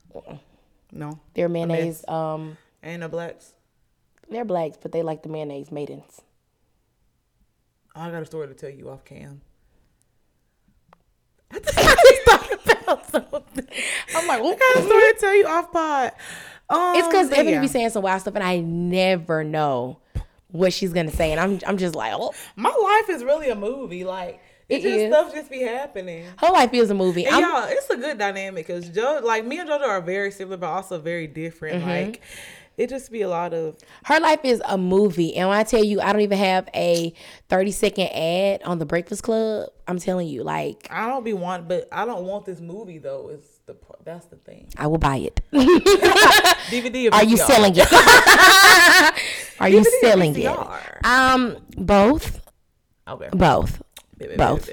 No. 0.91 1.21
They're 1.35 1.51
mayonnaise. 1.51 2.03
Um, 2.09 2.57
Ain't 2.83 3.01
no 3.01 3.09
blacks. 3.09 3.53
they're 4.31 4.45
blacks, 4.45 4.79
but 4.81 4.93
they 4.93 5.03
like 5.03 5.23
the 5.23 5.29
mayonnaise 5.29 5.71
maidens. 5.71 6.23
I 7.95 8.11
got 8.11 8.23
a 8.23 8.27
story 8.27 8.47
to 8.49 8.55
tell 8.55 8.71
you 8.71 8.89
off 8.89 9.05
cam. 9.05 9.43
I 11.53 11.59
just 11.59 12.27
talking 12.27 12.59
about 12.65 13.11
something. 13.11 13.67
I'm 14.15 14.27
like, 14.27 14.43
what 14.43 14.59
kind 14.61 14.77
of 14.79 14.85
story 14.85 15.13
to 15.13 15.17
tell 15.19 15.35
you 15.35 15.47
off 15.47 15.73
pod. 15.73 16.13
Um, 16.69 16.97
It's 16.97 17.07
because 17.07 17.31
Ebony 17.31 17.53
yeah. 17.53 17.61
be 17.61 17.69
saying 17.69 17.91
some 17.91 18.03
wild 18.03 18.21
stuff, 18.23 18.35
and 18.35 18.43
I 18.45 18.59
never 18.61 19.45
know 19.45 19.99
what 20.49 20.73
she's 20.73 20.93
gonna 20.93 21.11
say, 21.11 21.33
and 21.33 21.41
I'm 21.41 21.61
I'm 21.67 21.77
just 21.77 21.95
like, 21.95 22.13
oh, 22.15 22.33
My 22.57 22.71
life 22.71 23.15
is 23.15 23.23
really 23.23 23.51
a 23.51 23.55
movie. 23.55 24.05
Like 24.05 24.41
it, 24.69 24.79
It 24.79 24.83
just 24.83 24.95
is. 24.97 25.13
stuff 25.13 25.33
just 25.35 25.51
be 25.51 25.61
happening. 25.63 26.27
her 26.39 26.51
life 26.51 26.75
is 26.75 26.91
a 26.91 26.95
movie. 26.95 27.25
And 27.25 27.37
I'm, 27.37 27.43
y'all, 27.43 27.65
it's 27.69 27.89
a 27.89 27.97
good 27.97 28.19
dynamic 28.19 28.67
because 28.67 28.89
Joe, 28.89 29.21
like 29.23 29.45
me 29.45 29.61
and 29.61 29.69
JoJo, 29.69 29.83
are 29.87 30.01
very 30.01 30.33
similar, 30.33 30.57
but 30.57 30.67
also 30.69 30.99
very 30.99 31.29
different. 31.29 31.83
Mm-hmm. 31.83 31.89
Like 31.89 32.23
it 32.77 32.89
just 32.91 33.11
be 33.11 33.23
a 33.23 33.29
lot 33.29 33.55
of 33.55 33.77
her 34.05 34.21
life 34.21 34.41
is 34.45 34.63
a 34.67 34.77
movie, 34.77 35.35
and 35.37 35.49
when 35.49 35.59
I 35.59 35.63
tell 35.65 35.83
you, 35.85 36.01
I 36.01 36.13
don't 36.13 36.23
even 36.23 36.39
have 36.39 36.69
a 36.75 37.13
30 37.49 37.71
second 37.73 38.09
ad 38.09 38.63
on 38.65 38.79
the 38.79 38.87
Breakfast 38.87 39.23
Club. 39.23 39.71
I'm 39.89 39.99
telling 39.99 40.29
you, 40.29 40.43
like, 40.43 40.87
I 40.91 41.09
don't 41.09 41.25
be 41.25 41.33
want, 41.33 41.69
but 41.69 41.89
I 41.93 42.05
don't 42.05 42.25
want 42.25 42.45
this 42.45 42.61
movie 42.61 42.99
though. 42.99 43.29
Is 43.31 43.61
the 43.67 43.77
that's 44.05 44.27
the 44.27 44.37
thing. 44.37 44.69
I 44.77 44.87
will 44.87 44.99
buy 44.99 45.17
it. 45.17 45.41
DVD. 45.53 47.13
Are 47.13 47.25
you 47.25 47.37
selling 47.37 47.73
it? 47.77 47.93
Are 49.61 49.69
you 49.69 49.81
DVD 49.81 50.01
selling 50.01 50.37
it? 50.37 51.05
Um, 51.05 51.57
both, 51.77 52.41
Okay. 53.09 53.29
both. 53.33 53.81
Both. 54.37 54.71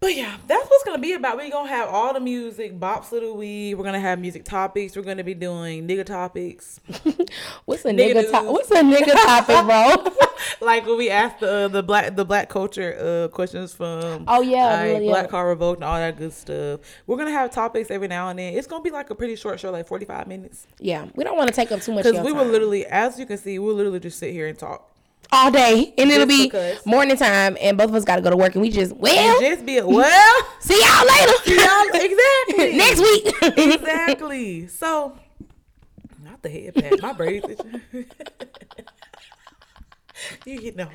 But 0.00 0.14
yeah, 0.14 0.36
that's 0.46 0.64
what's 0.70 0.84
gonna 0.84 0.98
be 1.02 1.12
about. 1.14 1.36
We're 1.36 1.50
gonna 1.50 1.68
have 1.68 1.88
all 1.88 2.14
the 2.14 2.20
music, 2.20 2.78
bops 2.78 3.12
of 3.12 3.20
the 3.20 3.32
week. 3.34 3.76
We're 3.76 3.82
gonna 3.84 3.98
have 3.98 4.20
music 4.20 4.44
topics. 4.44 4.94
We're 4.94 5.02
gonna 5.02 5.24
be 5.24 5.34
doing 5.34 5.88
nigga 5.88 6.06
topics, 6.06 6.80
What's 7.64 7.84
a 7.84 7.88
Nigga 7.90 8.14
nigga? 8.14 8.42
To- 8.42 8.52
what's 8.52 8.70
a 8.70 8.76
nigga 8.76 9.12
topic, 9.12 9.64
bro? 9.66 10.12
like 10.66 10.86
when 10.86 10.98
we 10.98 11.10
asked 11.10 11.40
the 11.40 11.50
uh, 11.50 11.68
the 11.68 11.82
black 11.82 12.14
the 12.14 12.24
black 12.24 12.48
culture 12.48 12.96
uh, 13.24 13.34
questions 13.34 13.74
from 13.74 14.24
Oh, 14.28 14.40
yeah, 14.40 14.82
like, 14.82 15.02
yeah. 15.02 15.10
Black 15.10 15.30
Card 15.30 15.48
Revoked 15.48 15.78
and 15.78 15.84
all 15.84 15.96
that 15.98 16.16
good 16.16 16.32
stuff. 16.32 16.78
We're 17.08 17.16
gonna 17.16 17.32
have 17.32 17.50
topics 17.50 17.90
every 17.90 18.06
now 18.06 18.28
and 18.28 18.38
then. 18.38 18.54
It's 18.54 18.68
gonna 18.68 18.84
be 18.84 18.90
like 18.90 19.10
a 19.10 19.16
pretty 19.16 19.34
short 19.34 19.58
show, 19.58 19.72
like 19.72 19.88
forty 19.88 20.04
five 20.04 20.28
minutes, 20.28 20.68
yeah, 20.78 21.06
we 21.16 21.24
don't 21.24 21.36
want 21.36 21.48
to 21.48 21.54
take 21.54 21.72
up 21.72 21.80
too 21.80 21.92
much. 21.92 22.04
because 22.04 22.20
we 22.24 22.30
your 22.30 22.36
will 22.44 22.46
literally, 22.50 22.86
as 22.86 23.18
you 23.18 23.26
can 23.26 23.36
see, 23.36 23.58
we'll 23.58 23.74
literally 23.74 23.98
just 24.00 24.20
sit 24.20 24.32
here 24.32 24.46
and 24.46 24.56
talk. 24.56 24.87
All 25.32 25.50
day, 25.50 25.92
and 25.98 26.10
it'll 26.10 26.26
be 26.26 26.46
because. 26.46 26.84
morning 26.86 27.16
time, 27.16 27.56
and 27.60 27.76
both 27.76 27.88
of 27.90 27.94
us 27.94 28.04
got 28.04 28.16
to 28.16 28.22
go 28.22 28.30
to 28.30 28.36
work, 28.36 28.54
and 28.54 28.62
we 28.62 28.70
just 28.70 28.96
well, 28.96 29.14
And 29.16 29.40
just 29.44 29.64
be 29.66 29.80
well, 29.80 30.42
see 30.60 30.80
y'all 30.80 31.06
later. 31.06 31.32
y'all- 31.54 31.88
exactly 31.92 32.76
next 32.78 33.00
week. 33.00 33.34
exactly. 33.58 34.66
So, 34.68 35.18
not 36.24 36.42
the 36.42 36.48
head 36.48 36.74
pat, 36.74 37.00
my 37.02 37.12
braids. 37.12 37.46
you 40.44 40.60
get 40.60 40.76
no 40.76 40.88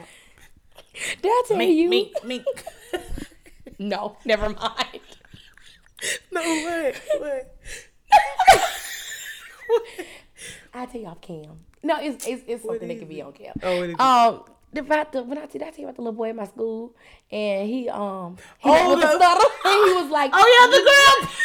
Did 1.21 1.25
I 1.25 1.43
tell 1.47 1.61
you? 1.61 1.89
mink, 1.89 2.11
mink. 2.25 2.45
No, 3.79 4.17
never 4.25 4.49
mind. 4.49 4.99
No 6.31 6.41
what? 6.41 6.95
What? 7.19 7.55
I 10.73 10.85
tell 10.87 11.01
you 11.01 11.07
off 11.07 11.21
cam. 11.21 11.59
No, 11.83 11.97
it's 11.99 12.25
it's, 12.25 12.43
it's 12.47 12.63
something 12.63 12.87
that 12.87 12.99
can 12.99 13.07
be 13.07 13.21
on 13.21 13.33
cam. 13.33 13.53
Oh, 13.61 13.81
it? 13.81 13.99
Um, 13.99 14.43
about 14.75 15.11
the 15.11 15.21
when 15.23 15.37
I 15.37 15.45
did 15.45 15.61
I 15.61 15.69
tell 15.69 15.79
you 15.79 15.85
about 15.85 15.95
the 15.95 16.01
little 16.01 16.17
boy 16.17 16.29
in 16.29 16.35
my 16.35 16.45
school, 16.45 16.95
and 17.31 17.69
he 17.69 17.89
um 17.89 18.37
he 18.59 18.69
Oh, 18.69 18.95
the 18.95 19.07
stutter, 19.07 19.45
and 19.65 19.87
he 19.87 19.93
was 20.01 20.11
like, 20.11 20.31
Oh 20.33 20.69
yeah, 20.71 20.77
the 20.77 21.27
girl. 21.27 21.29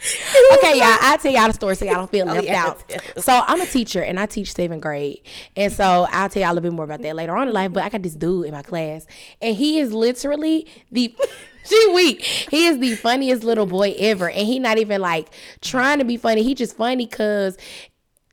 okay, 0.54 0.78
y'all, 0.78 0.96
I 1.00 1.18
tell 1.20 1.30
y'all 1.30 1.48
the 1.48 1.52
story 1.52 1.76
so 1.76 1.84
y'all 1.84 1.96
don't 1.96 2.10
feel 2.10 2.24
left 2.24 2.40
Oh, 2.40 2.42
yeah, 2.42 2.64
out. 2.64 2.82
So 3.18 3.42
I'm 3.46 3.60
a 3.60 3.66
teacher 3.66 4.02
and 4.02 4.18
I 4.18 4.24
teach 4.26 4.54
seventh 4.54 4.80
grade, 4.82 5.20
and 5.56 5.70
so 5.72 6.06
I'll 6.10 6.28
tell 6.28 6.42
y'all 6.42 6.52
a 6.52 6.54
little 6.54 6.70
bit 6.70 6.74
more 6.74 6.86
about 6.86 7.02
that 7.02 7.14
later 7.14 7.36
on 7.36 7.48
in 7.48 7.54
life. 7.54 7.72
But 7.72 7.82
I 7.82 7.90
got 7.90 8.02
this 8.02 8.14
dude 8.14 8.46
in 8.46 8.52
my 8.52 8.62
class, 8.62 9.06
and 9.42 9.54
he 9.56 9.78
is 9.78 9.92
literally 9.92 10.66
the. 10.90 11.14
She 11.62 11.92
weak. 11.94 12.22
He 12.22 12.66
is 12.66 12.78
the 12.78 12.96
funniest 12.96 13.44
little 13.44 13.66
boy 13.66 13.94
ever, 13.98 14.30
and 14.30 14.46
he 14.46 14.58
not 14.58 14.78
even 14.78 15.02
like 15.02 15.28
trying 15.60 15.98
to 15.98 16.06
be 16.06 16.16
funny. 16.16 16.42
He 16.42 16.54
just 16.54 16.74
funny 16.74 17.06
cause. 17.06 17.58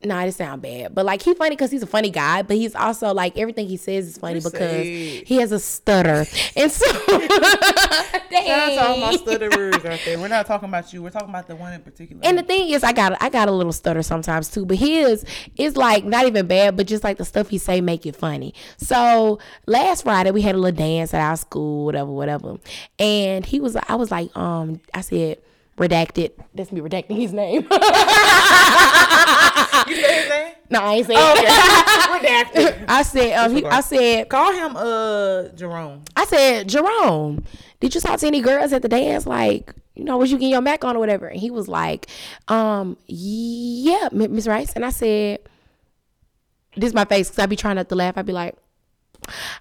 Nah, 0.03 0.25
it 0.25 0.31
sound 0.33 0.61
bad, 0.61 0.93
but 0.93 1.05
like 1.07 1.23
he's 1.23 1.35
funny 1.37 1.51
because 1.55 1.71
he's 1.71 1.81
a 1.81 1.87
funny 1.87 2.11
guy, 2.11 2.43
but 2.43 2.55
he's 2.55 2.75
also 2.75 3.15
like 3.15 3.35
everything 3.35 3.67
he 3.67 3.77
says 3.77 4.05
is 4.07 4.17
funny 4.19 4.35
You 4.35 4.41
because 4.43 4.59
say. 4.59 5.23
he 5.23 5.37
has 5.37 5.51
a 5.51 5.59
stutter, 5.59 6.23
and 6.55 6.71
so. 6.71 6.85
Shout 8.29 8.59
out 8.59 8.69
to 8.69 8.87
all 8.87 8.97
my 8.97 9.15
stutterers 9.15 9.83
out 9.85 9.99
there. 10.05 10.19
We're 10.19 10.27
not 10.27 10.45
talking 10.45 10.69
about 10.69 10.93
you. 10.93 11.01
We're 11.01 11.09
talking 11.09 11.29
about 11.29 11.47
the 11.47 11.55
one 11.55 11.73
in 11.73 11.81
particular. 11.81 12.21
And 12.23 12.37
the 12.37 12.43
thing 12.43 12.69
is, 12.69 12.83
I 12.83 12.93
got 12.93 13.17
I 13.21 13.29
got 13.29 13.47
a 13.49 13.51
little 13.51 13.73
stutter 13.73 14.03
sometimes 14.03 14.49
too, 14.51 14.65
but 14.67 14.77
his 14.77 15.25
is 15.55 15.75
like 15.75 16.03
not 16.05 16.27
even 16.27 16.45
bad, 16.45 16.77
but 16.77 16.85
just 16.85 17.03
like 17.03 17.17
the 17.17 17.25
stuff 17.25 17.49
he 17.49 17.57
say 17.57 17.81
make 17.81 18.05
it 18.05 18.15
funny. 18.15 18.53
So 18.77 19.39
last 19.65 20.03
Friday 20.03 20.29
we 20.29 20.41
had 20.43 20.53
a 20.53 20.59
little 20.59 20.77
dance 20.77 21.13
at 21.15 21.21
our 21.21 21.37
school, 21.37 21.85
whatever, 21.85 22.11
whatever, 22.11 22.57
and 22.99 23.43
he 23.45 23.59
was 23.59 23.75
I 23.75 23.95
was 23.95 24.11
like, 24.11 24.35
um, 24.37 24.79
I 24.93 25.01
said 25.01 25.39
redacted. 25.77 26.31
That's 26.53 26.71
me 26.71 26.81
redacting 26.81 27.17
his 27.17 27.33
name. 27.33 27.61
you 29.87 29.95
say 29.95 30.21
his 30.21 30.29
name? 30.29 30.53
No, 30.69 30.79
I 30.81 30.93
ain't 30.95 31.07
saying. 31.07 31.19
Redacted. 32.17 32.85
I 32.87 33.01
said, 33.03 33.33
um, 33.37 33.55
he, 33.55 33.65
I 33.65 33.81
said, 33.81 34.29
Call 34.29 34.51
him 34.51 34.75
uh 34.75 35.49
Jerome. 35.55 36.03
I 36.15 36.25
said, 36.25 36.67
Jerome, 36.69 37.43
did 37.79 37.93
you 37.95 38.01
talk 38.01 38.19
to 38.19 38.27
any 38.27 38.41
girls 38.41 38.73
at 38.73 38.81
the 38.81 38.89
dance? 38.89 39.25
Like, 39.25 39.73
you 39.95 40.03
know, 40.03 40.17
was 40.17 40.31
you 40.31 40.37
getting 40.37 40.51
your 40.51 40.61
Mac 40.61 40.83
on 40.83 40.95
or 40.95 40.99
whatever? 40.99 41.27
And 41.27 41.39
he 41.39 41.49
was 41.51 41.67
like, 41.67 42.07
um, 42.47 42.97
yeah, 43.07 44.09
Miss 44.11 44.47
Rice. 44.47 44.73
And 44.73 44.85
I 44.85 44.89
said, 44.89 45.39
this 46.75 46.87
is 46.89 46.93
my 46.93 47.05
face 47.05 47.29
because 47.29 47.43
I'd 47.43 47.49
be 47.49 47.55
trying 47.55 47.75
not 47.77 47.89
to 47.89 47.95
laugh. 47.95 48.17
I'd 48.17 48.25
be 48.25 48.33
like, 48.33 48.55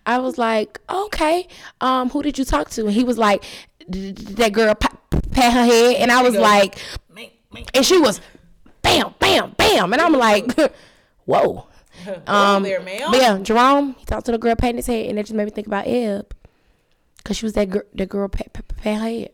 I 0.05 0.19
was 0.19 0.37
like, 0.39 0.81
okay, 0.91 1.49
um, 1.81 2.11
who 2.11 2.23
did 2.23 2.39
you 2.39 2.45
talk 2.45 2.69
to? 2.71 2.83
And 2.83 2.93
he 2.93 3.05
was 3.05 3.17
like, 3.19 3.43
"D- 3.89 4.13
d- 4.13 4.35
that 4.35 4.53
girl 4.53 4.75
pa- 4.75 4.97
pat 5.33 5.53
her 5.55 5.65
head. 5.65 5.97
And 5.97 6.13
I 6.13 6.23
was 6.23 6.35
like, 6.37 6.79
Mink, 7.13 7.33
mink. 7.53 7.71
and 7.75 7.85
she 7.85 7.99
was, 7.99 8.21
bam, 8.83 9.15
bam, 9.19 9.55
bam. 9.57 9.93
And 9.95 10.03
I'm 10.03 10.13
like, 10.13 10.45
whoa. 11.27 11.67
Um, 12.27 12.63
there, 12.63 12.81
ma'am. 12.83 13.11
But 13.11 13.21
yeah, 13.23 13.39
Jerome, 13.39 13.95
he 13.99 14.05
talked 14.05 14.27
to 14.27 14.33
the 14.33 14.37
girl 14.39 14.55
patting 14.55 14.77
his 14.77 14.87
head, 14.87 15.07
and 15.07 15.17
that 15.17 15.23
just 15.25 15.35
made 15.35 15.45
me 15.47 15.51
think 15.51 15.67
about 15.67 15.87
Eb. 15.87 16.35
Cause 17.25 17.37
she 17.39 17.47
was 17.47 17.55
that 17.55 17.71
girl, 17.71 17.83
that 17.95 18.09
girl 18.11 18.29
pat, 18.29 18.53
pat, 18.53 18.69
pat 18.69 19.01
her 19.01 19.01
head. 19.01 19.31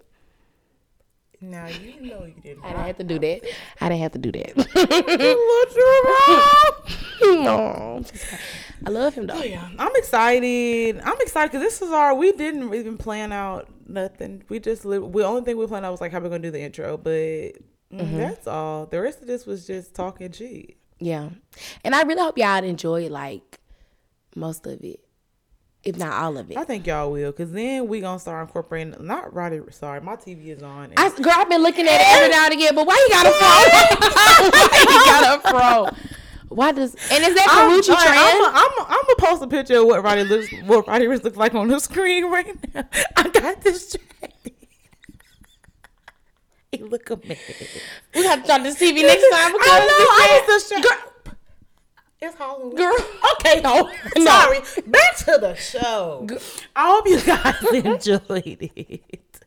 Now 1.41 1.67
you 1.67 2.01
know 2.01 2.25
you 2.25 2.35
didn't. 2.41 2.65
I 2.65 2.69
didn't 2.69 2.87
have 2.87 2.99
to 2.99 3.05
do 3.05 3.19
that. 3.19 3.41
I 3.81 3.89
didn't 3.89 4.03
have 4.03 4.13
to 4.13 4.19
do 4.19 4.31
that. 4.31 4.55
No, 7.23 8.05
I 8.87 8.91
love 8.91 9.15
him 9.15 9.27
though. 9.29 9.35
Oh, 9.39 9.43
yeah, 9.45 9.69
I'm 9.79 9.93
excited. 9.97 11.01
I'm 11.05 11.17
excited 11.21 11.53
because 11.53 11.63
this 11.65 11.81
is 11.83 11.91
our. 11.93 12.15
We 12.15 12.33
didn't 12.33 12.73
even 12.75 12.99
plan 12.99 13.33
out 13.33 13.69
nothing. 13.87 14.43
We 14.49 14.59
just 14.61 14.85
li- 14.85 14.99
the 14.99 15.25
only 15.25 15.43
thing 15.43 15.57
we 15.57 15.67
planned 15.67 15.85
out 15.87 15.93
was 15.93 16.01
like 16.01 16.11
how 16.13 16.19
we're 16.21 16.29
gonna 16.31 16.41
do 16.43 16.51
the 16.51 16.61
intro, 16.61 16.97
but 16.97 17.11
mm, 17.13 17.53
Mm-hmm. 17.93 18.17
that's 18.19 18.47
all. 18.47 18.87
The 18.87 19.01
rest 19.01 19.21
of 19.21 19.27
this 19.29 19.47
was 19.47 19.67
just 19.67 19.95
talking 19.95 20.33
shit. 20.33 20.77
Yeah, 21.05 21.31
and 21.85 21.95
I 21.95 22.03
really 22.03 22.23
hope 22.23 22.39
y'all 22.39 22.63
enjoy 22.63 23.09
like 23.09 23.59
most 24.37 24.67
of 24.67 24.83
it, 24.85 25.01
if 25.83 25.97
not 25.99 26.13
all 26.13 26.39
of 26.39 26.51
it. 26.51 26.57
I 26.57 26.65
think 26.65 26.87
y'all 26.87 27.11
will, 27.11 27.33
cause 27.33 27.51
then 27.51 27.89
we 27.89 28.01
gonna 28.01 28.21
start 28.21 28.47
incorporating. 28.47 28.95
Not 29.05 29.35
Roddy. 29.35 29.61
Sorry, 29.71 30.01
my 30.01 30.15
TV 30.17 30.49
is 30.49 30.63
on. 30.63 30.85
and- 30.85 30.95
I, 30.97 31.09
girl, 31.11 31.33
I've 31.35 31.49
been 31.49 31.63
looking 31.63 31.87
at 31.89 32.01
it 32.01 32.07
every 32.17 32.29
now 32.31 32.45
and 32.45 32.55
again, 32.55 32.75
but 32.77 32.87
why 32.87 32.95
you 32.95 33.09
got 33.15 33.27
a 33.27 33.31
fro? 33.31 34.51
why 34.51 34.87
you 34.89 35.05
got 35.05 35.45
a 35.45 35.51
fro? 35.51 36.09
Why 36.51 36.71
does 36.71 36.95
and 37.11 37.25
is 37.25 37.35
that 37.35 37.47
I'm, 37.51 37.71
Karuchi 37.71 37.89
right, 37.89 38.07
trend? 38.07 38.19
I'm, 38.19 38.43
a, 38.43 38.59
I'm, 38.59 38.73
a, 38.79 38.85
I'm 38.91 39.05
gonna 39.07 39.31
post 39.31 39.43
a 39.43 39.47
picture 39.49 39.81
of 39.81 39.87
what 39.87 40.05
Roddy 40.05 40.25
looks, 40.25 40.53
what 40.67 40.87
Roddy 40.87 41.07
Ricch 41.07 41.25
looks 41.25 41.37
like 41.39 41.55
on 41.55 41.67
the 41.69 41.81
screen 41.81 42.27
right 42.27 42.55
now. 42.75 42.85
I 43.17 43.29
got 43.29 43.63
this. 43.63 43.97
he 44.21 44.29
look 46.81 47.11
a 47.11 47.17
man. 47.17 47.37
we 48.15 48.25
have 48.25 48.41
to 48.41 48.45
start 48.45 48.63
this 48.63 48.77
TV 48.77 49.03
next 49.03 49.29
time 49.31 49.53
because 49.53 49.69
I 49.69 49.79
know. 49.81 50.07
I 50.09 50.43
was 50.49 50.63
distracted. 50.63 51.37
It's 52.21 52.37
Halloween. 52.37 52.77
Girl. 52.77 52.95
Okay, 53.35 53.61
no. 53.61 53.91
No. 54.17 54.25
Sorry. 54.25 54.59
Back 54.87 55.17
to 55.19 55.39
the 55.41 55.55
show. 55.57 56.27
I 56.77 56.87
hope 56.89 57.09
you 57.09 57.21
guys 57.21 57.63
enjoyed 57.85 58.71
it. 58.77 59.41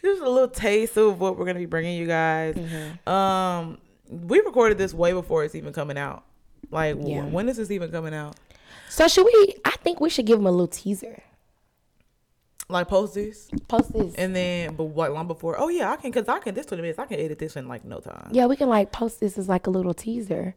This 0.00 0.16
is 0.18 0.20
a 0.20 0.28
little 0.28 0.48
taste 0.48 0.96
of 0.96 1.18
what 1.20 1.36
we're 1.36 1.46
gonna 1.46 1.58
be 1.58 1.66
bringing 1.66 1.98
you 1.98 2.06
guys. 2.06 2.54
Mm-hmm. 2.54 3.08
Um, 3.12 3.78
we 4.08 4.38
recorded 4.40 4.78
this 4.78 4.94
way 4.94 5.12
before 5.12 5.44
it's 5.44 5.56
even 5.56 5.72
coming 5.72 5.98
out. 5.98 6.24
Like, 6.70 6.96
Yeah. 7.00 7.24
when 7.24 7.48
is 7.48 7.56
this 7.56 7.70
even 7.72 7.90
coming 7.90 8.14
out? 8.14 8.36
So 8.88 9.08
should 9.08 9.24
we? 9.24 9.56
I 9.64 9.72
think 9.82 10.00
we 10.00 10.08
should 10.08 10.26
give 10.26 10.38
him 10.38 10.46
a 10.46 10.50
little 10.52 10.68
teaser. 10.68 11.22
Like, 12.68 12.88
post 12.88 13.14
this, 13.14 13.50
Post 13.68 13.92
this. 13.92 14.14
and 14.14 14.34
then, 14.34 14.74
but 14.74 14.84
what 14.84 15.12
long 15.12 15.26
before? 15.26 15.56
Oh 15.58 15.68
yeah, 15.68 15.90
I 15.92 15.96
can, 15.96 16.10
cause 16.10 16.26
I 16.28 16.38
can. 16.38 16.54
This 16.54 16.64
twenty 16.66 16.80
minutes, 16.82 16.98
I 16.98 17.04
can 17.06 17.20
edit 17.20 17.38
this 17.38 17.56
in 17.56 17.68
like 17.68 17.84
no 17.84 18.00
time. 18.00 18.30
yeah, 18.32 18.46
we 18.46 18.56
can 18.56 18.68
like 18.70 18.90
post 18.90 19.20
this 19.20 19.36
as 19.36 19.48
like 19.48 19.66
a 19.66 19.70
little 19.70 19.92
teaser, 19.94 20.54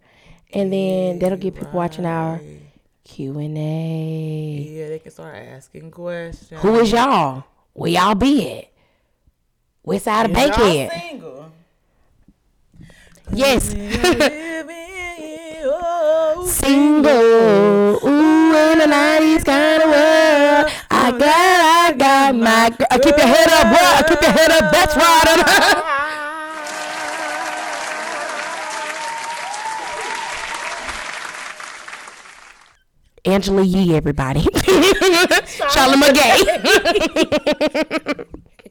and 0.54 0.72
then 0.72 1.20
that'll 1.20 1.38
get 1.38 1.56
people 1.56 1.72
watching 1.74 2.06
our 2.06 2.39
Q 3.04 3.38
and 3.39 3.58
A. 3.58 4.67
Yeah, 4.70 4.88
they 4.89 5.00
can 5.00 5.12
start 5.12 5.36
asking 5.36 5.91
questions. 5.91 6.62
Who 6.62 6.80
is 6.80 6.91
y'all? 6.91 7.43
Where 7.74 7.91
y'all 7.91 8.15
be 8.15 8.52
at? 8.58 8.67
West 9.84 10.06
side 10.06 10.28
of 10.28 10.34
Bankhead? 10.34 10.91
single? 10.91 11.52
Yes. 13.34 13.76
Single, 16.46 17.12
ooh, 18.06 18.72
in 18.72 18.80
the 18.80 18.86
90s 18.86 19.43
I 22.28 22.32
my 22.34 22.70
girl. 22.72 22.88
Uh, 22.92 23.00
Keep 23.00 23.18
your 23.18 23.26
head 23.26 23.48
up, 23.50 23.68
boy. 23.72 24.10
Keep 24.10 24.22
your 24.22 24.32
head 24.32 24.52
up. 24.52 24.72
That's 24.72 24.96
right. 24.98 25.94
Angela 33.26 33.62
Yee, 33.62 33.96
everybody. 33.96 34.42
Charlotte 35.70 36.00
McGay. 36.00 36.44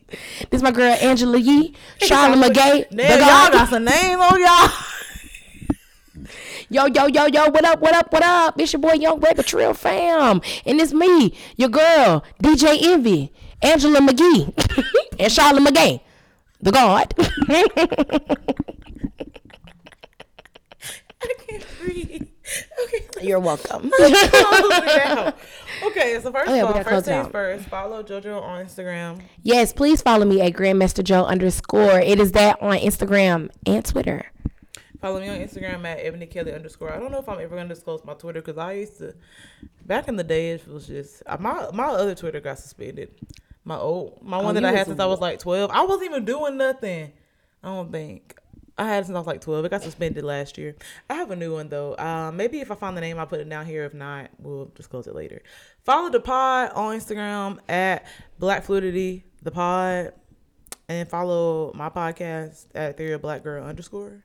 this 0.50 0.58
is 0.58 0.62
my 0.62 0.70
girl 0.70 0.96
Angela 1.00 1.38
Yee. 1.38 1.74
Charlotte 1.98 2.38
McGay. 2.38 2.88
the 2.90 2.96
Damn, 2.96 3.20
y'all 3.20 3.52
got 3.52 3.68
some 3.68 3.84
name 3.84 4.20
on 4.20 4.40
y'all. 4.40 4.70
Yo, 6.68 6.86
yo, 6.86 7.06
yo, 7.06 7.26
yo, 7.26 7.48
what 7.50 7.64
up, 7.64 7.80
what 7.80 7.94
up, 7.94 8.12
what 8.12 8.22
up? 8.22 8.60
It's 8.60 8.72
your 8.72 8.80
boy 8.80 8.94
Young 8.94 9.20
Rabbit 9.20 9.46
Trail 9.46 9.72
fam. 9.72 10.40
And 10.64 10.80
it's 10.80 10.92
me, 10.92 11.36
your 11.56 11.68
girl, 11.68 12.24
DJ 12.42 12.82
Envy, 12.82 13.32
Angela 13.62 14.00
McGee, 14.00 14.52
and 15.18 15.32
Charlotte 15.32 15.62
McGay. 15.64 16.00
The 16.60 16.72
God. 16.72 17.14
I 21.22 21.34
can't 21.48 21.64
breathe. 21.80 22.28
Okay, 22.84 23.04
You're 23.26 23.40
welcome. 23.40 23.90
close 23.90 24.10
it 24.12 25.02
out. 25.06 25.36
Okay, 25.84 26.18
so 26.22 26.30
first 26.32 26.48
Oh, 26.50 26.54
yeah, 26.54 26.62
of 26.64 26.76
all, 26.76 26.82
first 26.84 27.06
things 27.06 27.26
out. 27.26 27.32
first, 27.32 27.64
follow 27.68 28.02
JoJo 28.02 28.40
on 28.40 28.64
Instagram. 28.64 29.20
yes, 29.42 29.72
please 29.72 30.00
follow 30.00 30.24
me 30.24 30.40
at 30.40 30.52
Grandmaster 30.52 31.02
Joe 31.02 31.24
underscore. 31.24 31.98
It 32.00 32.20
is 32.20 32.32
that 32.32 32.60
on 32.62 32.78
Instagram 32.78 33.50
and 33.66 33.84
Twitter. 33.84 34.26
Follow 35.00 35.20
me 35.20 35.28
on 35.28 35.36
Instagram 35.38 35.84
at 35.84 35.98
Ebony 36.00 36.26
Kelly 36.26 36.52
underscore. 36.52 36.92
I 36.92 36.98
don't 36.98 37.10
know 37.12 37.18
if 37.18 37.28
I'm 37.28 37.40
ever 37.40 37.56
gonna 37.56 37.68
disclose 37.68 38.04
my 38.04 38.14
Twitter 38.14 38.40
because 38.40 38.56
I 38.58 38.72
used 38.74 38.98
to, 38.98 39.14
back 39.84 40.08
in 40.08 40.16
the 40.16 40.24
day, 40.24 40.50
it 40.52 40.66
was 40.68 40.86
just 40.86 41.22
uh, 41.26 41.36
my 41.38 41.68
my 41.72 41.84
other 41.86 42.14
Twitter 42.14 42.40
got 42.40 42.58
suspended. 42.58 43.10
My 43.66 43.76
old 43.76 44.22
my 44.22 44.38
one 44.38 44.46
Oh, 44.56 44.60
that 44.60 44.64
I 44.64 44.72
had 44.72 44.86
since 44.86 45.00
I 45.00 45.06
was 45.06 45.20
like 45.20 45.38
12. 45.40 45.70
I 45.70 45.82
wasn't 45.84 46.06
even 46.06 46.24
doing 46.24 46.56
nothing. 46.56 47.12
I 47.62 47.68
don't 47.68 47.90
think 47.92 48.34
I 48.78 48.86
had 48.86 49.02
it 49.02 49.06
since 49.06 49.16
I 49.16 49.18
was 49.18 49.26
like 49.26 49.40
12. 49.42 49.64
It 49.64 49.70
got 49.70 49.82
suspended 49.82 50.24
last 50.24 50.56
year. 50.56 50.76
I 51.10 51.14
have 51.14 51.30
a 51.30 51.36
new 51.36 51.52
one 51.54 51.68
though. 51.68 51.96
Um, 51.98 52.36
maybe 52.36 52.60
if 52.60 52.70
I 52.70 52.76
find 52.76 52.96
the 52.96 53.00
name, 53.02 53.18
I'll 53.18 53.26
put 53.26 53.40
it 53.40 53.48
down 53.48 53.66
here. 53.66 53.84
If 53.84 53.92
not, 53.92 54.30
we'll 54.38 54.70
disclose 54.74 55.06
it 55.08 55.14
later. 55.14 55.42
Follow 55.84 56.08
the 56.10 56.20
pod 56.20 56.70
on 56.74 56.96
Instagram 56.96 57.58
at 57.68 58.06
Black 58.38 58.64
Fluidity 58.64 59.24
the 59.42 59.50
pod, 59.50 60.12
and 60.88 61.08
follow 61.08 61.72
my 61.74 61.88
podcast 61.88 62.66
at 62.74 62.90
Ethereal 62.90 63.18
Black 63.18 63.42
Girl 63.42 63.64
underscore. 63.64 64.24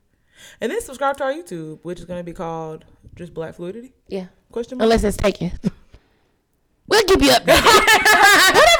And 0.60 0.70
then 0.72 0.80
subscribe 0.80 1.16
to 1.18 1.24
our 1.24 1.32
YouTube, 1.32 1.78
which 1.82 2.00
is 2.00 2.04
going 2.04 2.18
to 2.20 2.24
be 2.24 2.32
called 2.32 2.84
just 3.14 3.32
Black 3.32 3.54
Fluidity? 3.54 3.92
Yeah. 4.08 4.26
Question 4.50 4.78
mark. 4.78 4.84
Unless 4.86 5.04
it's 5.04 5.16
taken. 5.16 5.52
We'll 6.88 7.02
keep 7.04 7.22
you 7.22 7.28
updated. 7.30 7.62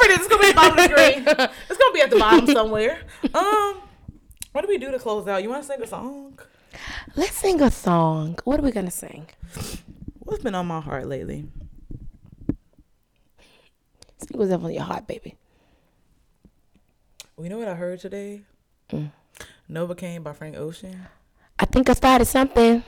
Whatever 0.02 0.12
it 0.12 0.20
is, 0.20 0.26
it's 0.26 0.28
going 0.28 0.40
to 0.40 0.44
be 0.44 0.50
at 0.50 0.50
the 0.50 0.58
bottom 0.58 0.78
of 0.78 0.90
the 0.90 1.38
screen. 1.38 1.50
It's 1.70 1.78
to 1.78 1.90
be 1.94 2.00
at 2.00 2.10
the 2.10 2.18
bottom 2.18 2.46
somewhere. 2.46 3.00
Um, 3.34 3.82
what 4.52 4.62
do 4.62 4.68
we 4.68 4.78
do 4.78 4.90
to 4.90 4.98
close 4.98 5.26
out? 5.28 5.42
You 5.42 5.48
want 5.48 5.62
to 5.62 5.66
sing 5.66 5.82
a 5.82 5.86
song? 5.86 6.38
Let's 7.16 7.36
sing 7.36 7.60
a 7.62 7.70
song. 7.70 8.38
What 8.44 8.58
are 8.58 8.62
we 8.62 8.72
going 8.72 8.86
to 8.86 8.92
sing? 8.92 9.28
What's 10.20 10.42
been 10.42 10.54
on 10.54 10.66
my 10.66 10.80
heart 10.80 11.06
lately? 11.06 11.46
Sing 14.18 14.38
what's 14.38 14.50
up 14.50 14.64
on 14.64 14.72
your 14.72 14.82
heart, 14.82 15.06
baby. 15.06 15.36
Well, 17.36 17.44
you 17.44 17.50
know 17.50 17.58
what 17.58 17.68
I 17.68 17.74
heard 17.74 18.00
today? 18.00 18.42
Novacane 19.70 20.22
by 20.22 20.32
Frank 20.32 20.56
Ocean. 20.56 21.06
I 21.58 21.64
think 21.64 21.88
I 21.88 21.94
started 21.94 22.26
something. 22.26 22.82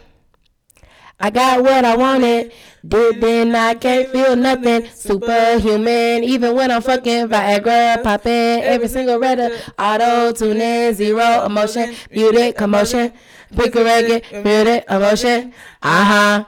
I 1.20 1.30
got 1.30 1.62
what 1.62 1.84
I 1.84 1.96
wanted. 1.96 2.52
Did 2.86 3.20
then 3.20 3.54
I 3.54 3.74
can't 3.74 4.08
feel 4.10 4.36
nothing. 4.36 4.86
Superhuman, 4.92 6.24
even 6.24 6.54
when 6.54 6.70
I'm 6.70 6.82
fucking 6.82 7.28
Viagra, 7.28 8.02
popping 8.02 8.62
every 8.62 8.88
single 8.88 9.18
record. 9.18 9.52
Auto 9.78 10.32
tune 10.32 10.58
tuning, 10.58 10.92
zero 10.92 11.46
emotion, 11.46 11.94
muted 12.10 12.56
commotion, 12.56 13.12
pick 13.56 13.74
a 13.74 13.84
record, 13.84 14.22
muted 14.44 14.84
emotion. 14.90 15.54
Uh 15.82 16.04
huh. 16.04 16.44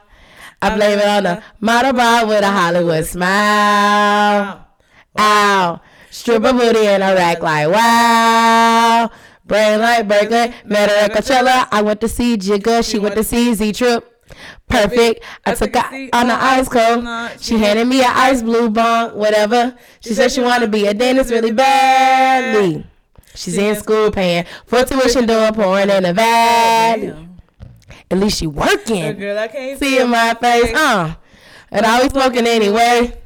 I 0.60 0.74
blame 0.74 0.98
it 0.98 1.06
on 1.06 1.22
the 1.22 1.42
model 1.60 1.92
bra 1.92 2.24
with 2.26 2.42
a 2.42 2.50
Hollywood 2.50 3.04
smile. 3.06 4.66
Ow. 5.18 5.80
Stripper 6.10 6.52
booty 6.52 6.86
in 6.86 7.02
a 7.02 7.14
rack 7.14 7.40
like 7.40 7.68
wow. 7.68 9.10
Brain 9.44 9.80
like 9.80 10.08
Berkeley, 10.08 10.52
met 10.64 10.90
her 10.90 10.96
at 10.96 11.12
Coachella. 11.12 11.68
I 11.70 11.82
went 11.82 12.00
to 12.00 12.08
see 12.08 12.36
Jigga, 12.36 12.88
she 12.88 12.98
went 12.98 13.14
to 13.14 13.22
see 13.22 13.54
Z 13.54 13.72
Trip. 13.72 14.12
Perfect. 14.68 15.22
I 15.44 15.54
took 15.54 15.74
her 15.76 16.08
on 16.12 16.26
the 16.28 16.34
ice 16.34 16.68
cold. 16.68 17.06
She 17.40 17.56
handed 17.58 17.86
me 17.86 18.00
an 18.02 18.10
ice 18.12 18.42
blue 18.42 18.68
bong, 18.68 19.16
whatever. 19.16 19.76
She 20.00 20.12
said 20.12 20.30
she 20.32 20.40
wanted 20.40 20.66
to 20.66 20.70
be 20.72 20.86
a 20.86 20.94
dentist 20.94 21.30
really 21.30 21.52
badly. 21.52 22.84
She's 23.34 23.56
in 23.58 23.76
school 23.76 24.10
paying 24.10 24.44
for 24.66 24.82
tuition, 24.84 25.26
doing 25.26 25.52
pouring 25.54 25.90
in 25.90 26.02
the 26.02 26.12
valley. 26.12 27.14
At 28.10 28.18
least 28.18 28.38
she 28.38 28.46
A 28.46 28.48
working. 28.48 29.18
girl 29.18 29.38
I 29.38 29.48
can't 29.48 29.78
See 29.78 29.98
in 30.00 30.08
my 30.10 30.34
face, 30.34 30.72
uh. 30.74 31.14
And 31.70 31.84
I 31.84 32.02
was 32.02 32.12
smoking 32.12 32.46
anyway. 32.46 33.20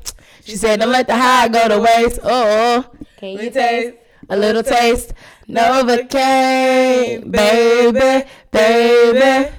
She 0.45 0.57
said, 0.57 0.81
don't 0.81 0.91
let 0.91 1.07
the 1.07 1.15
high 1.17 1.49
go 1.49 1.69
to 1.69 1.79
waste. 1.79 2.19
Oh, 2.25 2.85
can 3.19 3.31
you 3.39 3.51
taste 3.51 3.95
a 4.29 4.37
little 4.37 4.63
taste? 4.63 5.13
Novocaine, 5.49 7.31
baby, 7.31 8.27
baby. 8.51 9.51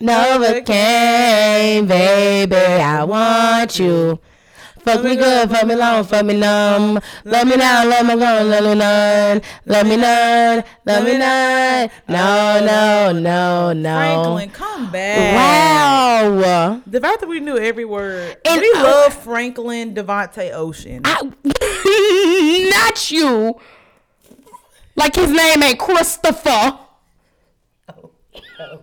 Novocaine, 0.00 1.86
baby, 1.86 2.56
I 2.56 3.04
want 3.04 3.78
you. 3.78 4.18
Fuck 4.80 5.02
me 5.02 5.16
good, 5.16 5.48
fuck 5.48 5.66
me 5.66 5.76
long, 5.76 6.04
fuck 6.04 6.26
me 6.26 6.36
numb. 6.36 6.98
Let 7.24 7.46
me 7.46 7.56
now, 7.56 7.86
let 7.86 8.04
me 8.04 8.16
go, 8.16 8.42
let 8.44 8.62
me 8.64 8.74
none. 8.74 9.40
Let 9.64 9.86
me 9.86 9.96
none, 9.96 10.64
let 10.84 11.04
me 11.04 11.16
none. 11.16 11.90
No, 12.08 12.60
no, 12.66 13.18
no, 13.18 13.72
no. 13.72 13.96
Franklin, 13.96 14.50
come 14.50 14.90
back. 14.90 15.34
Wow. 15.36 16.82
The 16.86 17.00
fact 17.00 17.20
that 17.20 17.28
we 17.28 17.40
knew 17.40 17.56
every 17.56 17.84
word. 17.84 18.36
And 18.44 18.60
we 18.60 18.72
love 18.74 19.14
Franklin 19.14 19.94
Devontae 19.94 20.52
Ocean. 20.52 21.02
I, 21.04 21.22
not 22.70 23.10
you. 23.10 23.58
Like 24.96 25.14
his 25.14 25.30
name 25.30 25.62
ain't 25.62 25.78
Christopher. 25.78 26.78
Oh, 27.88 28.10
oh. 28.60 28.80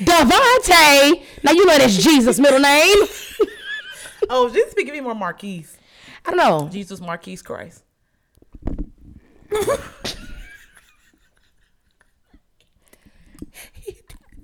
Devontae. 0.00 1.22
Now 1.44 1.52
you 1.52 1.66
know 1.66 1.78
that's 1.78 1.96
Jesus' 2.02 2.38
middle 2.38 2.58
name. 2.60 2.98
oh, 4.30 4.48
Jesus 4.52 4.74
be 4.74 4.84
giving 4.84 5.00
me 5.02 5.04
more 5.04 5.14
Marquise. 5.14 5.76
I 6.26 6.30
don't 6.30 6.38
know. 6.38 6.68
Jesus 6.70 7.00
Marquise 7.00 7.42
Christ. 7.42 7.82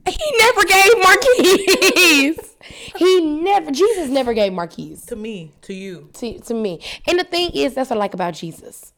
He 0.08 0.32
never 0.38 0.64
gave 0.64 1.02
Marquise. 1.02 2.54
he 2.96 3.20
never. 3.20 3.70
Jesus 3.72 4.08
never 4.08 4.34
gave 4.34 4.52
Marquise 4.52 5.04
To 5.06 5.16
me, 5.16 5.52
to 5.62 5.74
you. 5.74 6.10
to, 6.14 6.38
to 6.40 6.54
me. 6.54 6.80
And 7.06 7.18
the 7.18 7.24
thing 7.24 7.50
is, 7.54 7.74
that's 7.74 7.90
what 7.90 7.96
I 7.96 8.00
like 8.00 8.14
about 8.14 8.34
Jesus. 8.34 8.92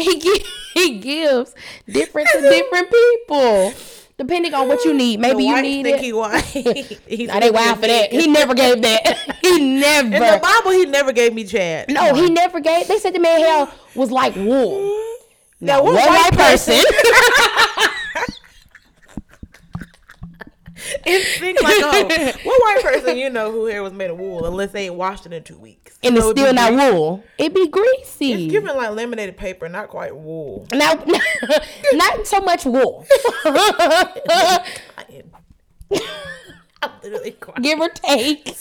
he 0.04 0.18
gi- 0.18 0.44
he 0.74 0.98
gives 0.98 1.54
different 1.88 2.28
to 2.32 2.40
different 2.40 2.90
people, 2.90 3.72
depending 4.18 4.54
on 4.54 4.68
what 4.68 4.84
you 4.84 4.94
need. 4.94 5.20
Maybe 5.20 5.44
you 5.44 5.60
need 5.60 5.84
think 5.84 5.98
it. 5.98 6.04
he 6.04 6.12
white. 6.12 6.42
He's 7.06 7.28
Nah, 7.28 7.40
they 7.40 7.50
wild 7.50 7.76
for 7.80 7.86
that. 7.86 8.12
He 8.12 8.26
never 8.26 8.54
gave 8.54 8.82
that. 8.82 9.16
He 9.40 9.58
never. 9.80 10.06
In 10.14 10.20
the. 10.22 10.38
Bible, 10.42 10.70
he 10.72 10.84
never 10.86 11.12
gave 11.12 11.32
me 11.34 11.44
Chad. 11.44 11.88
No, 11.90 12.14
he 12.14 12.28
never 12.30 12.60
gave. 12.60 12.86
They 12.88 12.98
said 12.98 13.14
the 13.14 13.18
man 13.18 13.40
hell 13.40 13.72
was 13.94 14.10
like 14.10 14.34
wool. 14.36 14.78
Mm-hmm. 14.80 15.66
Now, 15.66 15.82
One 15.82 15.94
what 15.94 16.08
white 16.08 16.32
person. 16.32 16.74
It 21.06 21.38
seems 21.38 21.60
like 21.62 21.74
oh, 21.78 22.32
what 22.44 22.62
white 22.62 22.82
person 22.82 23.16
you 23.16 23.30
know 23.30 23.50
who 23.52 23.66
hair 23.66 23.82
was 23.82 23.92
made 23.92 24.10
of 24.10 24.18
wool 24.18 24.44
unless 24.46 24.72
they 24.72 24.86
ain't 24.86 24.94
washed 24.94 25.26
it 25.26 25.32
in 25.32 25.42
two 25.42 25.58
weeks, 25.58 25.98
and 26.02 26.16
it's 26.16 26.24
So 26.24 26.30
it'd 26.30 26.38
still 26.42 26.54
not 26.54 26.72
greasy. 26.72 26.92
wool. 26.92 27.24
it'd 27.38 27.54
be 27.54 27.68
greasy. 27.68 28.32
It's 28.44 28.52
giving 28.52 28.74
like 28.76 28.90
laminated 28.90 29.36
paper, 29.36 29.68
not 29.68 29.88
quite 29.88 30.14
wool. 30.16 30.66
now, 30.72 30.94
not 31.92 32.26
so 32.26 32.40
much 32.40 32.64
wool. 32.64 33.06
I'm 36.82 36.90
literally 37.02 37.32
crying. 37.32 37.62
Give 37.62 37.78
or 37.80 37.88
take. 37.90 38.56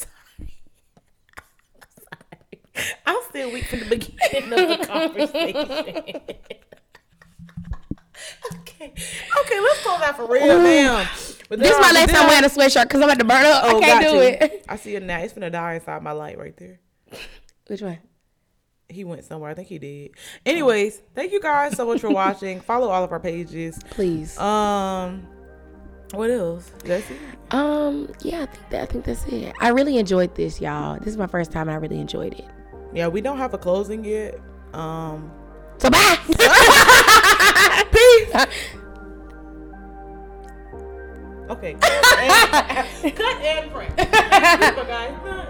I'm 3.06 3.18
still 3.30 3.52
weak 3.52 3.65
from 3.65 3.80
the 3.80 3.86
beginning 3.86 4.54
of 4.54 4.80
the 4.80 4.86
conversation. 4.86 6.22
Okay, 8.82 9.60
let's 9.60 9.82
close 9.84 10.00
that 10.00 10.15
for 10.15 10.26
real, 10.28 10.46
damn. 10.62 11.08
But 11.50 11.60
This 11.60 11.72
is 11.72 11.80
my 11.82 11.92
last 11.92 12.12
time 12.13 12.28
wearing 12.28 12.46
a 12.46 12.48
sweatshirt 12.50 12.84
because 12.84 13.02
I'm 13.02 13.10
about 13.10 13.20
to 13.20 13.26
burn 13.26 13.46
up. 13.46 13.63
Oh, 13.65 13.78
I 13.78 13.80
can't 13.82 14.06
do 14.06 14.13
you. 14.15 14.22
it. 14.22 14.65
I 14.70 14.76
see 14.78 14.96
it 14.96 15.04
now. 15.04 15.20
It's 15.20 15.34
gonna 15.34 15.50
die 15.50 15.76
inside 15.76 16.02
my 16.04 16.12
light 16.12 16.38
right 16.38 16.56
there. 16.58 16.80
Which 17.68 17.82
one? 17.82 17.98
He 18.88 19.04
went 19.04 19.24
somewhere. 19.24 19.52
I 19.52 19.54
think 19.54 19.68
he 19.68 19.78
did. 19.80 20.12
Anyways, 20.46 21.02
thank 21.13 21.32
you 21.32 21.39
guys 21.42 21.76
so 21.76 21.86
much 21.88 22.02
for 22.02 22.10
watching. 22.13 22.60
Follow 22.62 22.89
all 22.89 23.04
of 23.04 23.12
our 23.12 23.20
pages. 23.20 23.80
Please. 23.92 24.38
Um, 24.39 25.28
what 26.13 26.32
else? 26.32 26.72
That's 26.86 27.08
it. 27.10 27.18
Um, 27.52 28.10
yeah, 28.22 28.44
I 28.44 28.46
think 28.48 28.70
that 28.70 28.82
I 28.82 28.86
think 28.86 29.06
that's 29.06 29.26
it. 29.28 29.54
I 29.60 29.70
really 29.70 29.98
enjoyed 29.98 30.34
this, 30.36 30.60
y'all. 30.62 30.98
This 31.00 31.08
is 31.10 31.18
my 31.18 31.28
first 31.28 31.52
time 31.52 31.68
and 31.68 31.72
I 31.72 31.76
really 31.76 32.00
enjoyed 32.00 32.34
it. 32.34 32.46
Yeah, 32.94 33.08
we 33.08 33.22
don't 33.22 33.38
have 33.38 33.54
a 33.54 33.58
closing 33.60 34.04
yet. 34.04 34.39
Um, 34.74 35.32
So 35.78 35.89
bye. 35.92 36.18
Okay. 41.50 41.74
Cut 41.74 42.20
and, 42.20 43.16
cut 43.16 43.42
and 43.42 43.72
print. 43.72 43.90
Super 43.98 44.86
guys. 44.86 45.48